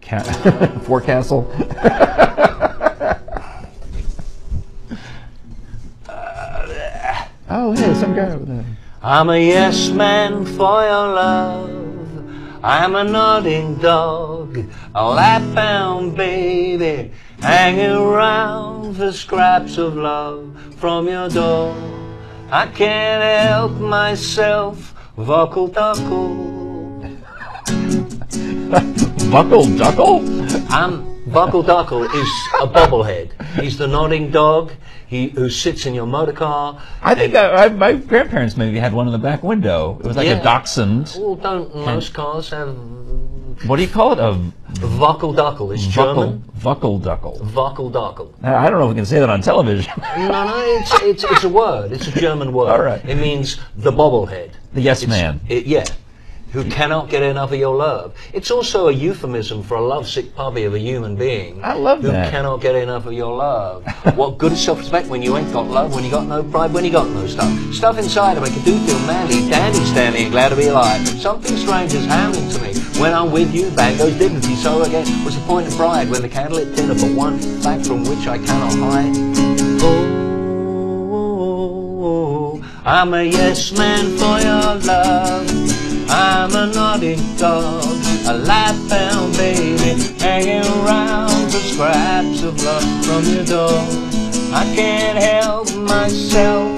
Ca- 0.00 0.22
Forecastle. 0.84 1.50
oh, 7.48 7.74
yeah, 7.76 7.94
some 7.94 8.14
guy 8.14 8.30
over 8.30 8.44
there. 8.44 8.64
I'm 9.02 9.30
a 9.30 9.38
yes 9.38 9.88
man 9.90 10.44
for 10.44 10.82
your 10.82 11.14
love. 11.14 11.80
I'm 12.62 12.94
a 12.94 13.04
nodding 13.04 13.76
dog, 13.76 14.58
a 14.94 15.08
lap-bound 15.08 16.14
baby, 16.16 17.10
hanging 17.40 17.90
around 17.90 18.96
for 18.96 19.12
scraps 19.12 19.78
of 19.78 19.96
love 19.96 20.54
from 20.76 21.08
your 21.08 21.30
door. 21.30 21.74
I 22.50 22.66
can't 22.66 23.48
help 23.48 23.72
myself, 23.80 24.94
vocal 25.16 25.68
duckle. 25.68 26.58
Buckle 29.30 29.64
Duckle? 29.66 30.70
I'm 30.70 31.22
Buckle 31.30 31.62
Duckle 31.62 32.02
is 32.04 32.28
a 32.60 32.66
bobblehead. 32.66 33.30
He's 33.60 33.78
the 33.78 33.86
nodding 33.86 34.30
dog. 34.32 34.72
He 35.06 35.28
who 35.28 35.48
sits 35.48 35.86
in 35.86 35.94
your 35.94 36.06
motor 36.06 36.32
car. 36.32 36.82
I 37.02 37.14
think 37.14 37.34
I, 37.36 37.44
uh, 37.46 37.64
I, 37.64 37.68
my 37.68 37.92
grandparents 37.92 38.56
maybe 38.56 38.78
had 38.78 38.92
one 38.92 39.06
in 39.06 39.12
the 39.12 39.18
back 39.18 39.42
window. 39.44 39.98
It 40.00 40.06
was 40.06 40.16
like 40.16 40.26
a 40.26 40.42
dachshund. 40.42 41.14
Well, 41.16 41.36
don't 41.36 41.72
most 41.74 42.12
cars 42.12 42.50
have 42.50 42.74
What 43.66 43.76
do 43.76 43.82
you 43.82 43.88
call 43.88 44.12
it? 44.12 44.18
A 44.18 44.34
Duckle? 44.80 45.72
It's 45.74 45.86
German. 45.86 46.42
Vuckle 46.58 47.00
Duckle. 47.00 47.40
Vocal 47.42 47.90
Duckle. 47.90 48.32
I 48.42 48.66
I 48.66 48.70
don't 48.70 48.80
know 48.80 48.86
if 48.86 48.90
we 48.90 48.96
can 48.96 49.06
say 49.06 49.20
that 49.20 49.30
on 49.30 49.42
television. 49.42 49.92
No, 50.16 50.28
no, 50.28 50.78
it's, 50.80 50.92
it's, 51.02 51.24
it's 51.24 51.44
a 51.44 51.48
word. 51.48 51.92
It's 51.92 52.08
a 52.08 52.12
German 52.20 52.52
word. 52.52 52.70
All 52.70 52.82
right. 52.82 53.04
It 53.08 53.16
means 53.16 53.58
the 53.76 53.92
bobblehead. 53.92 54.50
The 54.74 54.80
yes 54.80 55.02
It's- 55.02 55.16
man. 55.16 55.40
It, 55.48 55.66
yeah. 55.66 55.84
Who 56.52 56.64
cannot 56.64 57.08
get 57.08 57.22
enough 57.22 57.52
of 57.52 57.58
your 57.58 57.76
love. 57.76 58.16
It's 58.32 58.50
also 58.50 58.88
a 58.88 58.92
euphemism 58.92 59.62
for 59.62 59.76
a 59.76 59.80
lovesick 59.80 60.34
puppy 60.34 60.64
of 60.64 60.74
a 60.74 60.80
human 60.80 61.14
being. 61.14 61.62
I 61.62 61.74
love 61.74 62.02
who 62.02 62.08
that. 62.08 62.32
cannot 62.32 62.60
get 62.60 62.74
enough 62.74 63.06
of 63.06 63.12
your 63.12 63.36
love. 63.36 63.86
what 64.16 64.36
good 64.36 64.52
is 64.52 64.64
self-respect 64.64 65.06
when 65.06 65.22
you 65.22 65.36
ain't 65.36 65.52
got 65.52 65.68
love, 65.68 65.94
when 65.94 66.02
you 66.02 66.10
got 66.10 66.26
no 66.26 66.42
pride, 66.42 66.72
when 66.72 66.84
you 66.84 66.90
got 66.90 67.08
no 67.08 67.24
stuff. 67.28 67.52
Stuff 67.72 67.98
inside 67.98 68.34
to 68.34 68.40
make 68.40 68.52
you 68.56 68.62
do 68.62 68.76
feel 68.84 68.98
manly, 69.06 69.48
dandy, 69.48 69.84
standing, 69.84 70.24
and 70.24 70.32
glad 70.32 70.48
to 70.48 70.56
be 70.56 70.66
alive. 70.66 71.06
Something 71.20 71.56
strange 71.56 71.94
is 71.94 72.04
happening 72.06 72.50
to 72.50 72.60
me. 72.60 72.74
When 73.00 73.14
I'm 73.14 73.30
with 73.30 73.54
you, 73.54 73.70
bang 73.70 73.96
goes 73.96 74.18
dignity. 74.18 74.56
So 74.56 74.82
again, 74.82 75.06
what's 75.24 75.36
the 75.36 75.42
point 75.42 75.68
of 75.68 75.76
pride 75.76 76.10
when 76.10 76.20
the 76.20 76.28
candlelit 76.28 76.74
dinner 76.74 76.96
for 76.96 77.14
one 77.14 77.38
fact 77.62 77.86
from 77.86 78.02
which 78.02 78.26
I 78.26 78.38
cannot 78.38 78.74
hide? 78.74 79.16
Oh, 79.82 79.86
oh, 81.12 81.40
oh, 81.42 82.04
oh 82.04 82.80
I'm 82.84 83.14
a 83.14 83.22
yes 83.22 83.70
man 83.70 84.18
for 84.18 84.40
your 84.40 84.74
love. 84.84 85.59
I'm 86.12 86.52
a 86.56 86.66
naughty 86.66 87.16
dog, 87.36 87.84
a 88.26 88.36
life-bound 88.36 89.36
baby, 89.36 90.02
hanging 90.18 90.66
around 90.82 91.30
for 91.52 91.58
scraps 91.58 92.42
of 92.42 92.60
love 92.64 93.04
from 93.04 93.22
your 93.32 93.44
door. 93.44 93.70
I 94.52 94.64
can't 94.74 95.18
help 95.18 95.72
myself. 95.76 96.68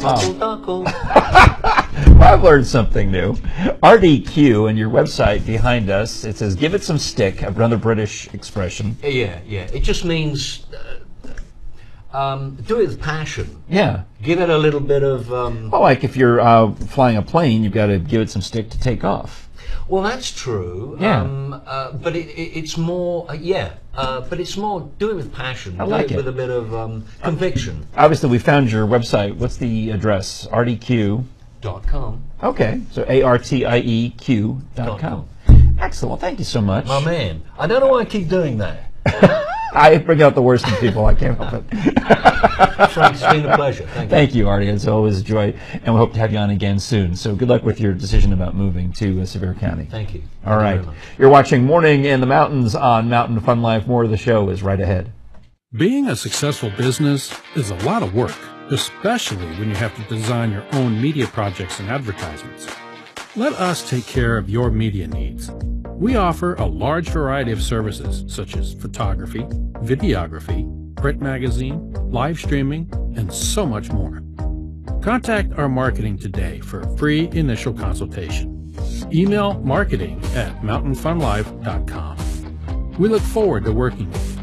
Duckle. 0.00 0.84
Well, 0.84 2.22
I've 2.22 2.42
learned 2.42 2.66
something 2.66 3.10
new. 3.10 3.36
Artie 3.82 4.20
Q 4.20 4.66
and 4.68 4.78
your 4.78 4.88
website 4.88 5.44
behind 5.44 5.90
us, 5.90 6.24
it 6.24 6.36
says, 6.36 6.54
give 6.54 6.74
it 6.74 6.82
some 6.82 6.98
stick, 6.98 7.42
another 7.42 7.76
British 7.76 8.32
expression. 8.32 8.96
Yeah, 9.02 9.40
yeah. 9.46 9.66
It 9.72 9.82
just 9.82 10.06
means 10.06 10.64
um, 12.14 12.56
do 12.66 12.80
it 12.80 12.88
with 12.88 13.00
passion. 13.00 13.62
Yeah. 13.68 14.04
Give 14.22 14.40
it 14.40 14.48
a 14.50 14.56
little 14.58 14.80
bit 14.80 15.02
of. 15.02 15.32
Um, 15.32 15.70
Well, 15.70 15.82
like 15.82 16.04
if 16.04 16.16
you're 16.16 16.40
uh, 16.40 16.72
flying 16.72 17.16
a 17.16 17.22
plane, 17.22 17.64
you've 17.64 17.72
got 17.72 17.86
to 17.86 17.98
give 17.98 18.20
it 18.20 18.30
some 18.30 18.42
stick 18.42 18.70
to 18.70 18.78
take 18.78 19.04
off. 19.04 19.48
well, 19.88 20.02
that's 20.02 20.30
true. 20.30 20.96
Yeah. 21.00 21.22
Um, 21.22 21.62
uh, 21.66 21.92
but 21.92 22.14
it, 22.16 22.28
it, 22.28 22.58
it's 22.58 22.76
more. 22.78 23.30
Uh, 23.30 23.34
yeah. 23.34 23.74
Uh, 23.94 24.20
but 24.22 24.40
it's 24.40 24.56
more. 24.56 24.88
Do 24.98 25.10
it 25.10 25.14
with 25.16 25.32
passion. 25.32 25.80
I 25.80 25.84
do 25.84 25.90
like 25.90 26.06
it, 26.06 26.12
it. 26.12 26.16
with 26.16 26.28
a 26.28 26.32
bit 26.32 26.50
of 26.50 26.74
um, 26.74 27.04
conviction. 27.22 27.86
Obviously, 27.96 28.30
we 28.30 28.38
found 28.38 28.70
your 28.72 28.86
website. 28.86 29.36
What's 29.36 29.56
the 29.56 29.90
address? 29.90 30.46
Artie 30.46 30.76
Q. 30.76 31.24
Dot 31.60 31.86
com. 31.86 32.22
Okay, 32.42 32.82
so 32.90 33.06
A 33.08 33.22
R 33.22 33.38
T 33.38 33.64
I 33.64 33.78
E 33.78 34.10
Q 34.10 34.60
dot 34.74 35.00
com. 35.00 35.26
Excellent. 35.80 36.10
Well, 36.10 36.18
thank 36.18 36.38
you 36.38 36.44
so 36.44 36.60
much. 36.60 36.86
My 36.86 37.02
man. 37.04 37.42
I 37.58 37.66
don't 37.66 37.80
know 37.80 37.88
why 37.88 38.00
I 38.00 38.04
keep 38.04 38.28
doing 38.28 38.58
that. 38.58 38.90
I 39.74 39.98
bring 39.98 40.22
out 40.22 40.34
the 40.34 40.42
worst 40.42 40.66
in 40.68 40.74
people. 40.76 41.04
I 41.06 41.14
can't 41.14 41.36
help 41.36 41.52
it. 41.54 41.64
Frank, 42.92 43.14
it's 43.14 43.22
been 43.22 43.44
a 43.46 43.56
pleasure. 43.56 43.86
Thank 43.86 44.04
you. 44.04 44.08
Thank 44.08 44.34
you, 44.34 44.48
Artie. 44.48 44.68
It's 44.68 44.86
always 44.86 45.20
a 45.20 45.24
joy, 45.24 45.54
and 45.72 45.94
we 45.94 45.98
hope 45.98 46.12
to 46.12 46.18
have 46.20 46.32
you 46.32 46.38
on 46.38 46.50
again 46.50 46.78
soon. 46.78 47.16
So 47.16 47.34
good 47.34 47.48
luck 47.48 47.64
with 47.64 47.80
your 47.80 47.92
decision 47.92 48.32
about 48.32 48.54
moving 48.54 48.92
to 48.94 49.20
uh, 49.20 49.26
Sevier 49.26 49.54
County. 49.54 49.86
Thank 49.86 50.14
you. 50.14 50.22
All 50.46 50.58
Thank 50.58 50.60
you 50.60 50.64
right. 50.64 50.74
very 50.76 50.86
much. 50.86 50.96
You're 51.18 51.28
watching 51.28 51.64
Morning 51.64 52.04
in 52.04 52.20
the 52.20 52.26
Mountains 52.26 52.74
on 52.74 53.08
Mountain 53.08 53.40
Fun 53.40 53.62
Life. 53.62 53.86
More 53.86 54.04
of 54.04 54.10
the 54.10 54.16
show 54.16 54.48
is 54.48 54.62
right 54.62 54.80
ahead. 54.80 55.12
Being 55.72 56.08
a 56.08 56.14
successful 56.14 56.70
business 56.70 57.36
is 57.56 57.70
a 57.70 57.76
lot 57.78 58.04
of 58.04 58.14
work, 58.14 58.36
especially 58.70 59.46
when 59.58 59.68
you 59.68 59.74
have 59.74 59.94
to 59.96 60.02
design 60.14 60.52
your 60.52 60.64
own 60.72 61.00
media 61.02 61.26
projects 61.26 61.80
and 61.80 61.90
advertisements. 61.90 62.68
Let 63.34 63.54
us 63.54 63.88
take 63.88 64.06
care 64.06 64.36
of 64.36 64.48
your 64.48 64.70
media 64.70 65.08
needs. 65.08 65.50
We 65.96 66.16
offer 66.16 66.54
a 66.54 66.66
large 66.66 67.10
variety 67.10 67.52
of 67.52 67.62
services 67.62 68.24
such 68.26 68.56
as 68.56 68.74
photography, 68.74 69.44
videography, 69.84 70.96
print 70.96 71.20
magazine, 71.20 71.92
live 72.10 72.36
streaming, 72.38 72.90
and 73.16 73.32
so 73.32 73.64
much 73.64 73.92
more. 73.92 74.20
Contact 75.02 75.56
our 75.58 75.68
marketing 75.68 76.18
today 76.18 76.58
for 76.60 76.80
a 76.80 76.96
free 76.96 77.28
initial 77.32 77.72
consultation. 77.72 78.74
Email 79.12 79.60
marketing 79.60 80.20
at 80.34 80.60
mountainfunlife.com. 80.62 82.96
We 82.98 83.08
look 83.08 83.22
forward 83.22 83.64
to 83.64 83.72
working 83.72 84.10
with 84.10 84.28
you. 84.28 84.33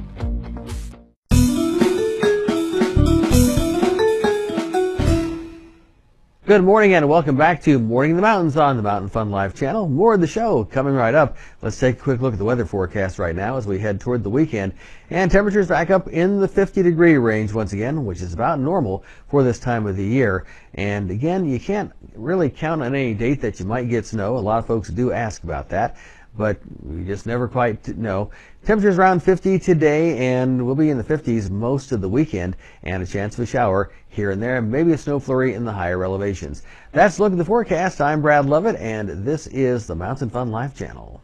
Good 6.51 6.65
morning 6.65 6.93
and 6.95 7.07
welcome 7.07 7.37
back 7.37 7.63
to 7.63 7.79
Morning 7.79 8.11
in 8.11 8.17
the 8.17 8.21
Mountains 8.21 8.57
on 8.57 8.75
the 8.75 8.83
Mountain 8.83 9.07
Fun 9.07 9.31
Life 9.31 9.55
channel. 9.55 9.87
More 9.87 10.15
of 10.15 10.19
the 10.19 10.27
show 10.27 10.65
coming 10.65 10.93
right 10.93 11.15
up. 11.15 11.37
Let's 11.61 11.79
take 11.79 11.95
a 11.97 12.01
quick 12.01 12.19
look 12.19 12.33
at 12.33 12.39
the 12.39 12.43
weather 12.43 12.65
forecast 12.65 13.19
right 13.19 13.33
now 13.33 13.55
as 13.55 13.65
we 13.65 13.79
head 13.79 14.01
toward 14.01 14.21
the 14.21 14.29
weekend. 14.29 14.73
And 15.11 15.29
temperatures 15.29 15.67
back 15.67 15.89
up 15.89 16.07
in 16.07 16.39
the 16.39 16.47
50 16.47 16.83
degree 16.83 17.17
range 17.17 17.51
once 17.51 17.73
again, 17.73 18.05
which 18.05 18.21
is 18.21 18.33
about 18.33 18.61
normal 18.61 19.03
for 19.27 19.43
this 19.43 19.59
time 19.59 19.85
of 19.85 19.97
the 19.97 20.05
year. 20.05 20.45
And 20.75 21.11
again, 21.11 21.45
you 21.45 21.59
can't 21.59 21.91
really 22.15 22.49
count 22.49 22.81
on 22.81 22.95
any 22.95 23.13
date 23.13 23.41
that 23.41 23.59
you 23.59 23.65
might 23.65 23.89
get 23.89 24.05
snow. 24.05 24.37
A 24.37 24.39
lot 24.39 24.59
of 24.59 24.67
folks 24.67 24.87
do 24.87 25.11
ask 25.11 25.43
about 25.43 25.67
that, 25.67 25.97
but 26.37 26.59
we 26.81 27.03
just 27.03 27.25
never 27.25 27.49
quite 27.49 27.85
know. 27.97 28.31
Temperatures 28.63 28.97
around 28.97 29.21
50 29.21 29.59
today, 29.59 30.17
and 30.17 30.65
we'll 30.65 30.75
be 30.75 30.89
in 30.89 30.97
the 30.97 31.03
50s 31.03 31.49
most 31.49 31.91
of 31.91 31.99
the 31.99 32.07
weekend, 32.07 32.55
and 32.83 33.03
a 33.03 33.05
chance 33.05 33.33
of 33.33 33.43
a 33.43 33.45
shower 33.45 33.91
here 34.07 34.31
and 34.31 34.41
there, 34.41 34.61
maybe 34.61 34.93
a 34.93 34.97
snow 34.97 35.19
flurry 35.19 35.55
in 35.55 35.65
the 35.65 35.73
higher 35.73 36.05
elevations. 36.05 36.63
That's 36.93 37.17
a 37.17 37.23
look 37.23 37.33
at 37.33 37.37
the 37.37 37.43
forecast. 37.43 37.99
I'm 37.99 38.21
Brad 38.21 38.45
Lovett, 38.45 38.77
and 38.77 39.25
this 39.25 39.47
is 39.47 39.87
the 39.87 39.95
Mountain 39.95 40.29
Fun 40.29 40.51
Life 40.51 40.73
channel. 40.73 41.21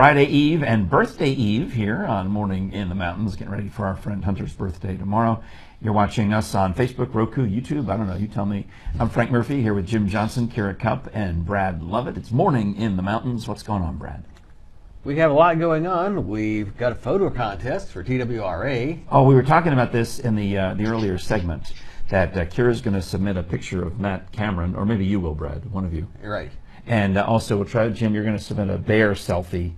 Friday 0.00 0.24
Eve 0.24 0.62
and 0.62 0.88
Birthday 0.88 1.28
Eve 1.28 1.74
here 1.74 2.06
on 2.06 2.28
Morning 2.28 2.72
in 2.72 2.88
the 2.88 2.94
Mountains, 2.94 3.36
getting 3.36 3.52
ready 3.52 3.68
for 3.68 3.84
our 3.84 3.96
friend 3.96 4.24
Hunter's 4.24 4.54
birthday 4.54 4.96
tomorrow. 4.96 5.42
You're 5.82 5.92
watching 5.92 6.32
us 6.32 6.54
on 6.54 6.72
Facebook, 6.72 7.12
Roku, 7.12 7.46
YouTube. 7.46 7.90
I 7.90 7.98
don't 7.98 8.06
know. 8.06 8.16
You 8.16 8.26
tell 8.26 8.46
me. 8.46 8.66
I'm 8.98 9.10
Frank 9.10 9.30
Murphy 9.30 9.60
here 9.60 9.74
with 9.74 9.86
Jim 9.86 10.08
Johnson, 10.08 10.48
Kara 10.48 10.74
Cup, 10.74 11.10
and 11.12 11.44
Brad 11.44 11.82
Lovett. 11.82 12.16
It's 12.16 12.30
Morning 12.30 12.76
in 12.76 12.96
the 12.96 13.02
Mountains. 13.02 13.46
What's 13.46 13.62
going 13.62 13.82
on, 13.82 13.98
Brad? 13.98 14.24
We 15.04 15.18
have 15.18 15.30
a 15.30 15.34
lot 15.34 15.58
going 15.58 15.86
on. 15.86 16.26
We've 16.26 16.74
got 16.78 16.92
a 16.92 16.94
photo 16.94 17.28
contest 17.28 17.90
for 17.90 18.02
TWRA. 18.02 19.00
Oh, 19.10 19.24
we 19.24 19.34
were 19.34 19.42
talking 19.42 19.74
about 19.74 19.92
this 19.92 20.18
in 20.18 20.34
the 20.34 20.56
uh, 20.56 20.74
the 20.76 20.86
earlier 20.86 21.18
segment. 21.18 21.74
That 22.08 22.34
uh, 22.38 22.46
Kira's 22.46 22.80
going 22.80 22.94
to 22.94 23.02
submit 23.02 23.36
a 23.36 23.42
picture 23.42 23.82
of 23.82 24.00
Matt 24.00 24.32
Cameron, 24.32 24.74
or 24.74 24.86
maybe 24.86 25.04
you 25.04 25.20
will, 25.20 25.34
Brad, 25.34 25.70
one 25.70 25.84
of 25.84 25.92
you. 25.92 26.06
You're 26.22 26.32
right. 26.32 26.50
And 26.86 27.18
uh, 27.18 27.24
also, 27.26 27.56
we'll 27.56 27.66
try, 27.66 27.86
Jim. 27.90 28.14
You're 28.14 28.24
going 28.24 28.38
to 28.38 28.42
submit 28.42 28.70
a 28.70 28.78
bear 28.78 29.12
selfie, 29.12 29.74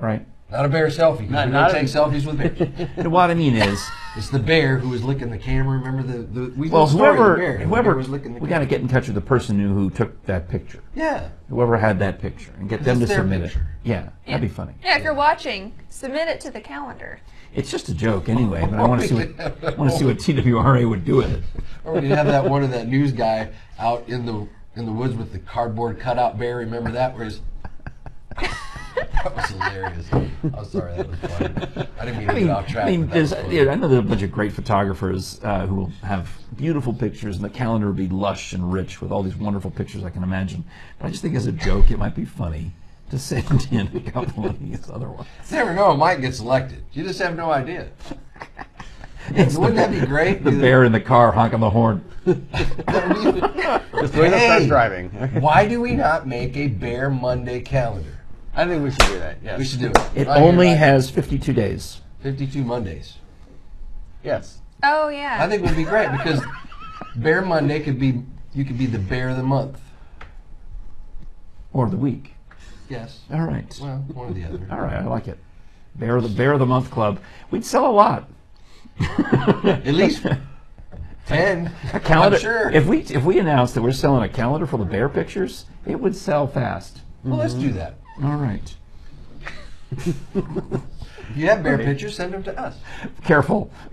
right? 0.00 0.26
Not 0.50 0.64
a 0.64 0.68
bear 0.68 0.86
selfie. 0.86 1.28
Not- 1.28 1.46
we 1.46 1.52
not 1.52 1.72
don't 1.72 1.76
a- 1.76 1.80
take 1.80 1.88
selfies 1.88 2.24
with 2.24 2.38
bears. 2.38 2.90
And 2.96 3.10
what 3.10 3.30
I 3.30 3.34
mean 3.34 3.56
is, 3.56 3.84
it's 4.16 4.30
the 4.30 4.38
bear 4.38 4.78
who 4.78 4.90
was 4.90 5.02
licking 5.02 5.30
the 5.30 5.38
camera. 5.38 5.78
Remember 5.78 6.02
the, 6.04 6.18
the 6.22 6.52
we 6.56 6.68
well, 6.68 6.86
told 6.86 6.90
the 6.90 6.92
story 6.94 7.10
of 7.10 7.16
the 7.16 7.22
whoever, 7.22 7.36
bear. 7.36 7.52
The 7.52 7.58
bear 7.58 7.66
whoever, 7.66 7.96
was 7.96 8.08
licking 8.08 8.34
the 8.34 8.40
we 8.40 8.48
got 8.48 8.60
to 8.60 8.66
get 8.66 8.80
in 8.80 8.86
touch 8.86 9.06
with 9.06 9.16
the 9.16 9.20
person 9.20 9.58
who, 9.58 9.74
who 9.74 9.90
took 9.90 10.24
that 10.26 10.48
picture. 10.48 10.82
Yeah. 10.94 11.30
Whoever 11.48 11.76
had 11.76 11.98
that 11.98 12.20
picture, 12.20 12.52
and 12.58 12.68
get 12.68 12.84
them 12.84 13.00
to 13.00 13.06
submit 13.08 13.42
picture. 13.42 13.76
it. 13.84 13.88
Yeah, 13.88 14.08
that'd 14.24 14.40
be 14.40 14.48
funny. 14.48 14.74
Yeah, 14.84 14.98
if 14.98 15.02
you're 15.02 15.14
watching, 15.14 15.72
submit 15.88 16.28
it 16.28 16.40
to 16.42 16.50
the 16.52 16.60
calendar. 16.60 17.20
It's 17.52 17.70
just 17.70 17.88
a 17.88 17.94
joke 17.94 18.28
anyway, 18.28 18.66
but 18.70 18.78
I 18.78 18.84
want 18.84 19.00
to 19.00 19.08
see 19.08 19.14
what 19.14 19.40
I 19.40 19.74
want 19.76 19.90
to 19.90 19.98
see 19.98 20.04
what 20.04 20.16
oh. 20.28 20.42
TWRA 20.42 20.88
would 20.88 21.04
do 21.04 21.16
with 21.16 21.32
it. 21.32 21.42
Or 21.84 21.94
we 21.94 22.02
could 22.02 22.10
have 22.10 22.26
that 22.26 22.48
one 22.48 22.62
of 22.62 22.70
that 22.70 22.86
news 22.86 23.12
guy 23.12 23.50
out 23.78 24.08
in 24.08 24.26
the 24.26 24.46
in 24.76 24.86
the 24.86 24.92
woods 24.92 25.14
with 25.14 25.32
the 25.32 25.38
cardboard 25.40 25.98
cutout 25.98 26.38
bear. 26.38 26.58
Remember 26.58 26.92
that? 26.92 27.16
Where 27.16 27.24
his 27.24 27.40
that 28.36 28.56
was 29.34 29.46
hilarious. 29.46 30.06
I'm 30.12 30.64
sorry, 30.66 30.96
that 30.96 31.08
was 31.08 31.18
funny. 31.18 31.88
I 31.98 32.04
didn't 32.04 32.18
mean 32.18 32.26
to 32.26 32.32
I 32.32 32.34
mean, 32.34 32.46
get 32.46 32.56
off 32.56 32.66
track. 32.66 32.86
I 32.86 32.90
mean, 32.90 33.06
but 33.06 33.14
that 33.14 33.20
was 33.20 33.30
there's, 33.30 33.52
yeah, 33.52 33.72
I 33.72 33.74
know 33.74 33.88
there's 33.88 34.04
a 34.04 34.08
bunch 34.08 34.22
of 34.22 34.30
great 34.30 34.52
photographers 34.52 35.40
uh, 35.42 35.66
who 35.66 35.74
will 35.74 35.92
have 36.02 36.30
beautiful 36.56 36.92
pictures, 36.92 37.36
and 37.36 37.44
the 37.44 37.50
calendar 37.50 37.86
will 37.88 37.94
be 37.94 38.08
lush 38.08 38.52
and 38.52 38.72
rich 38.72 39.00
with 39.00 39.10
all 39.10 39.22
these 39.22 39.36
wonderful 39.36 39.70
pictures 39.70 40.04
I 40.04 40.10
can 40.10 40.22
imagine. 40.22 40.64
But 40.98 41.06
I 41.06 41.10
just 41.10 41.22
think 41.22 41.34
as 41.34 41.46
a 41.46 41.52
joke, 41.52 41.90
it 41.90 41.98
might 41.98 42.14
be 42.14 42.24
funny 42.24 42.72
to 43.10 43.18
send 43.18 43.68
in 43.72 43.88
a 43.96 44.10
couple 44.10 44.46
of 44.46 44.58
these 44.60 44.90
other 44.90 45.08
ones. 45.08 45.28
You 45.50 45.56
never 45.56 45.74
know, 45.74 45.92
it 45.92 45.96
might 45.96 46.20
get 46.20 46.34
selected. 46.34 46.84
You 46.92 47.04
just 47.04 47.20
have 47.20 47.36
no 47.36 47.50
idea. 47.50 47.88
It's 49.30 49.56
Wouldn't 49.56 49.76
the, 49.76 49.82
that 49.82 50.00
be 50.00 50.06
great? 50.06 50.44
The 50.44 50.52
bear 50.52 50.84
in 50.84 50.92
the 50.92 51.00
car 51.00 51.32
honking 51.32 51.58
the 51.58 51.68
horn. 51.70 52.04
Just 52.26 54.14
wait 54.14 54.32
up 54.32 54.40
start 54.40 54.62
Hey, 54.62 54.66
driving. 54.68 55.10
Why 55.40 55.66
do 55.66 55.80
we 55.80 55.92
not 55.96 56.26
make 56.26 56.56
a 56.56 56.68
Bear 56.68 57.10
Monday 57.10 57.60
calendar? 57.60 58.15
I 58.56 58.66
think 58.66 58.82
we 58.82 58.90
should 58.90 59.06
do 59.06 59.18
that. 59.18 59.36
Yes. 59.44 59.58
We 59.58 59.64
should 59.66 59.80
do 59.80 59.86
it. 59.88 59.96
It 60.14 60.26
Right 60.26 60.38
here, 60.38 60.46
only 60.46 60.68
right 60.68 60.78
has 60.78 61.10
52 61.10 61.52
days. 61.52 62.00
52 62.22 62.64
Mondays. 62.64 63.18
Yes. 64.24 64.58
Oh 64.82 65.08
yeah. 65.08 65.38
I 65.40 65.48
think 65.48 65.62
it 65.62 65.66
would 65.66 65.76
be 65.76 65.84
great 65.84 66.10
because 66.10 66.42
Bear 67.16 67.42
Monday 67.42 67.80
could 67.80 68.00
be 68.00 68.22
you 68.54 68.64
could 68.64 68.78
be 68.78 68.86
the 68.86 68.98
bear 68.98 69.28
of 69.28 69.36
the 69.36 69.42
month. 69.42 69.78
Or 71.72 71.90
the 71.90 71.96
week. 71.98 72.34
Yes. 72.88 73.20
All 73.30 73.42
right. 73.42 73.78
Well, 73.80 74.04
one 74.14 74.30
or 74.30 74.32
the 74.32 74.44
other. 74.44 74.66
All 74.70 74.80
right, 74.80 74.96
I 74.96 75.04
like 75.04 75.28
it. 75.28 75.38
Bear 75.94 76.16
of 76.16 76.22
the 76.22 76.30
Bear 76.30 76.52
of 76.52 76.58
the 76.58 76.66
Month 76.66 76.90
Club. 76.90 77.20
We'd 77.50 77.64
sell 77.64 77.86
a 77.86 77.92
lot. 77.92 78.30
At 78.98 79.94
least 79.94 80.26
ten. 81.26 81.70
A 81.92 82.00
calendar. 82.00 82.36
I'm 82.36 82.42
sure. 82.42 82.70
If 82.70 82.86
we 82.86 83.00
if 83.00 83.24
we 83.24 83.38
announced 83.38 83.74
that 83.74 83.82
we're 83.82 83.92
selling 83.92 84.22
a 84.22 84.28
calendar 84.28 84.66
full 84.66 84.80
of 84.80 84.90
bear 84.90 85.10
pictures, 85.10 85.66
it 85.84 86.00
would 86.00 86.16
sell 86.16 86.46
fast. 86.46 87.00
well, 87.22 87.38
let's 87.38 87.54
do 87.54 87.68
mm-hmm. 87.68 87.76
that. 87.76 87.98
All 88.22 88.36
right. 88.36 88.74
If 91.28 91.36
you 91.36 91.48
have 91.48 91.64
bear 91.64 91.76
pictures, 91.76 92.14
send 92.14 92.32
them 92.32 92.44
to 92.44 92.58
us. 92.58 92.76
Careful. 93.24 93.70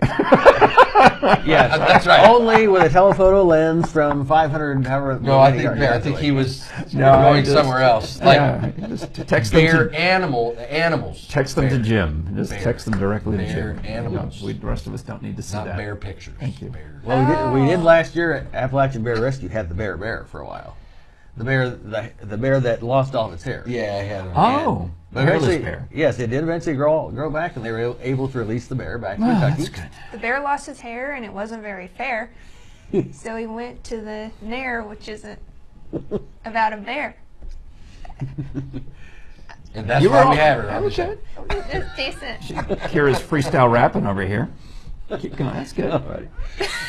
Yes. 1.44 1.76
That's 1.78 2.06
right. 2.06 2.26
Only 2.28 2.68
with 2.68 2.82
a 2.84 2.88
telephoto 2.88 3.42
lens 3.42 3.90
from 3.90 4.24
500 4.24 4.86
however. 4.86 5.18
No, 5.20 5.38
I 5.40 5.46
many 5.50 5.56
think 5.58 5.64
yards 5.64 5.80
bear, 5.80 5.94
I 5.94 6.00
think 6.00 6.18
he 6.18 6.30
was 6.30 6.66
No, 6.94 7.12
I 7.12 7.22
going 7.32 7.44
just- 7.44 7.56
somewhere 7.56 7.80
else. 7.80 8.20
Like 8.22 8.36
yeah, 8.36 8.70
just 8.88 9.12
text 9.14 9.52
them 9.52 9.64
bear 9.64 9.88
to, 9.88 9.98
animal 9.98 10.56
animals. 10.70 11.26
text 11.28 11.56
them 11.56 11.68
to 11.68 11.76
Bear. 11.76 11.84
Jim. 11.84 12.32
Just 12.36 12.50
Bear. 12.50 12.60
text 12.62 12.84
them 12.84 12.98
directly 12.98 13.36
to 13.38 13.42
Bear 13.44 13.72
Jim. 13.74 13.84
animals. 13.84 14.40
No, 14.40 14.46
we, 14.46 14.52
the 14.54 14.66
rest 14.66 14.86
of 14.86 14.94
us 14.94 15.02
don't 15.02 15.22
need 15.22 15.36
to 15.36 15.42
see 15.42 15.56
Not 15.56 15.66
that. 15.66 15.76
bear 15.76 15.96
pictures. 15.96 16.34
Thank 16.38 16.62
you. 16.62 16.70
Bear. 16.70 17.00
Well, 17.04 17.18
we 17.52 17.58
did, 17.58 17.64
we 17.64 17.70
did 17.70 17.82
last 17.82 18.14
year 18.14 18.32
at 18.34 18.54
Appalachian 18.54 19.02
Bear 19.02 19.20
Rescue 19.20 19.48
had 19.48 19.68
the 19.68 19.74
bear 19.74 19.96
bear 19.96 20.24
for 20.30 20.40
a 20.40 20.46
while. 20.46 20.76
The 21.36 21.44
bear, 21.44 21.70
the, 21.70 22.10
the 22.22 22.36
bear 22.38 22.60
that 22.60 22.82
lost 22.82 23.14
all 23.14 23.26
of 23.26 23.32
its 23.32 23.42
hair. 23.42 23.64
Yeah, 23.66 23.82
I 23.82 24.02
had. 24.04 24.26
a- 24.26 24.32
Oh, 24.36 24.90
But 25.12 25.24
Hairless 25.24 25.44
eventually, 25.44 25.64
bear. 25.64 25.88
yes, 25.92 26.18
it 26.20 26.28
did 26.30 26.42
eventually 26.44 26.76
grow 26.76 27.10
grow 27.10 27.28
back, 27.30 27.56
and 27.56 27.64
they 27.64 27.72
were 27.72 27.96
able 28.00 28.28
to 28.28 28.38
release 28.38 28.68
the 28.68 28.74
bear 28.76 28.98
back 28.98 29.18
to 29.18 29.24
Oh, 29.24 29.26
Kentucky. 29.28 29.56
that's 29.62 29.68
good. 29.68 29.88
The 30.12 30.18
bear 30.18 30.40
lost 30.40 30.66
his 30.66 30.80
hair 30.80 31.12
and 31.12 31.24
it 31.24 31.32
wasn't 31.32 31.62
very 31.62 31.88
fair. 31.88 32.30
so 33.12 33.34
he 33.36 33.46
went 33.46 33.82
to 33.84 34.00
the 34.00 34.30
Nair, 34.40 34.82
which 34.84 35.08
isn't 35.08 35.38
about 36.44 36.72
a 36.72 36.76
bear. 36.76 37.16
And 39.74 39.90
that's 39.90 40.02
You 40.04 40.10
why 40.10 40.30
we 40.30 40.36
have 40.36 40.58
her 40.60 40.66
that 40.66 40.76
on 40.76 40.82
the 40.82 40.84
was 40.86 40.94
show. 40.94 41.16
good. 41.48 41.64
It's 41.72 41.96
decent. 41.96 42.40
Kira's 42.92 43.18
freestyle 43.20 43.70
rapping 43.70 44.06
over 44.06 44.24
here. 44.24 44.48
Keep 45.18 45.36
going. 45.36 45.52
That's 45.52 45.72
good. 45.72 45.90
Alrighty. 45.90 46.28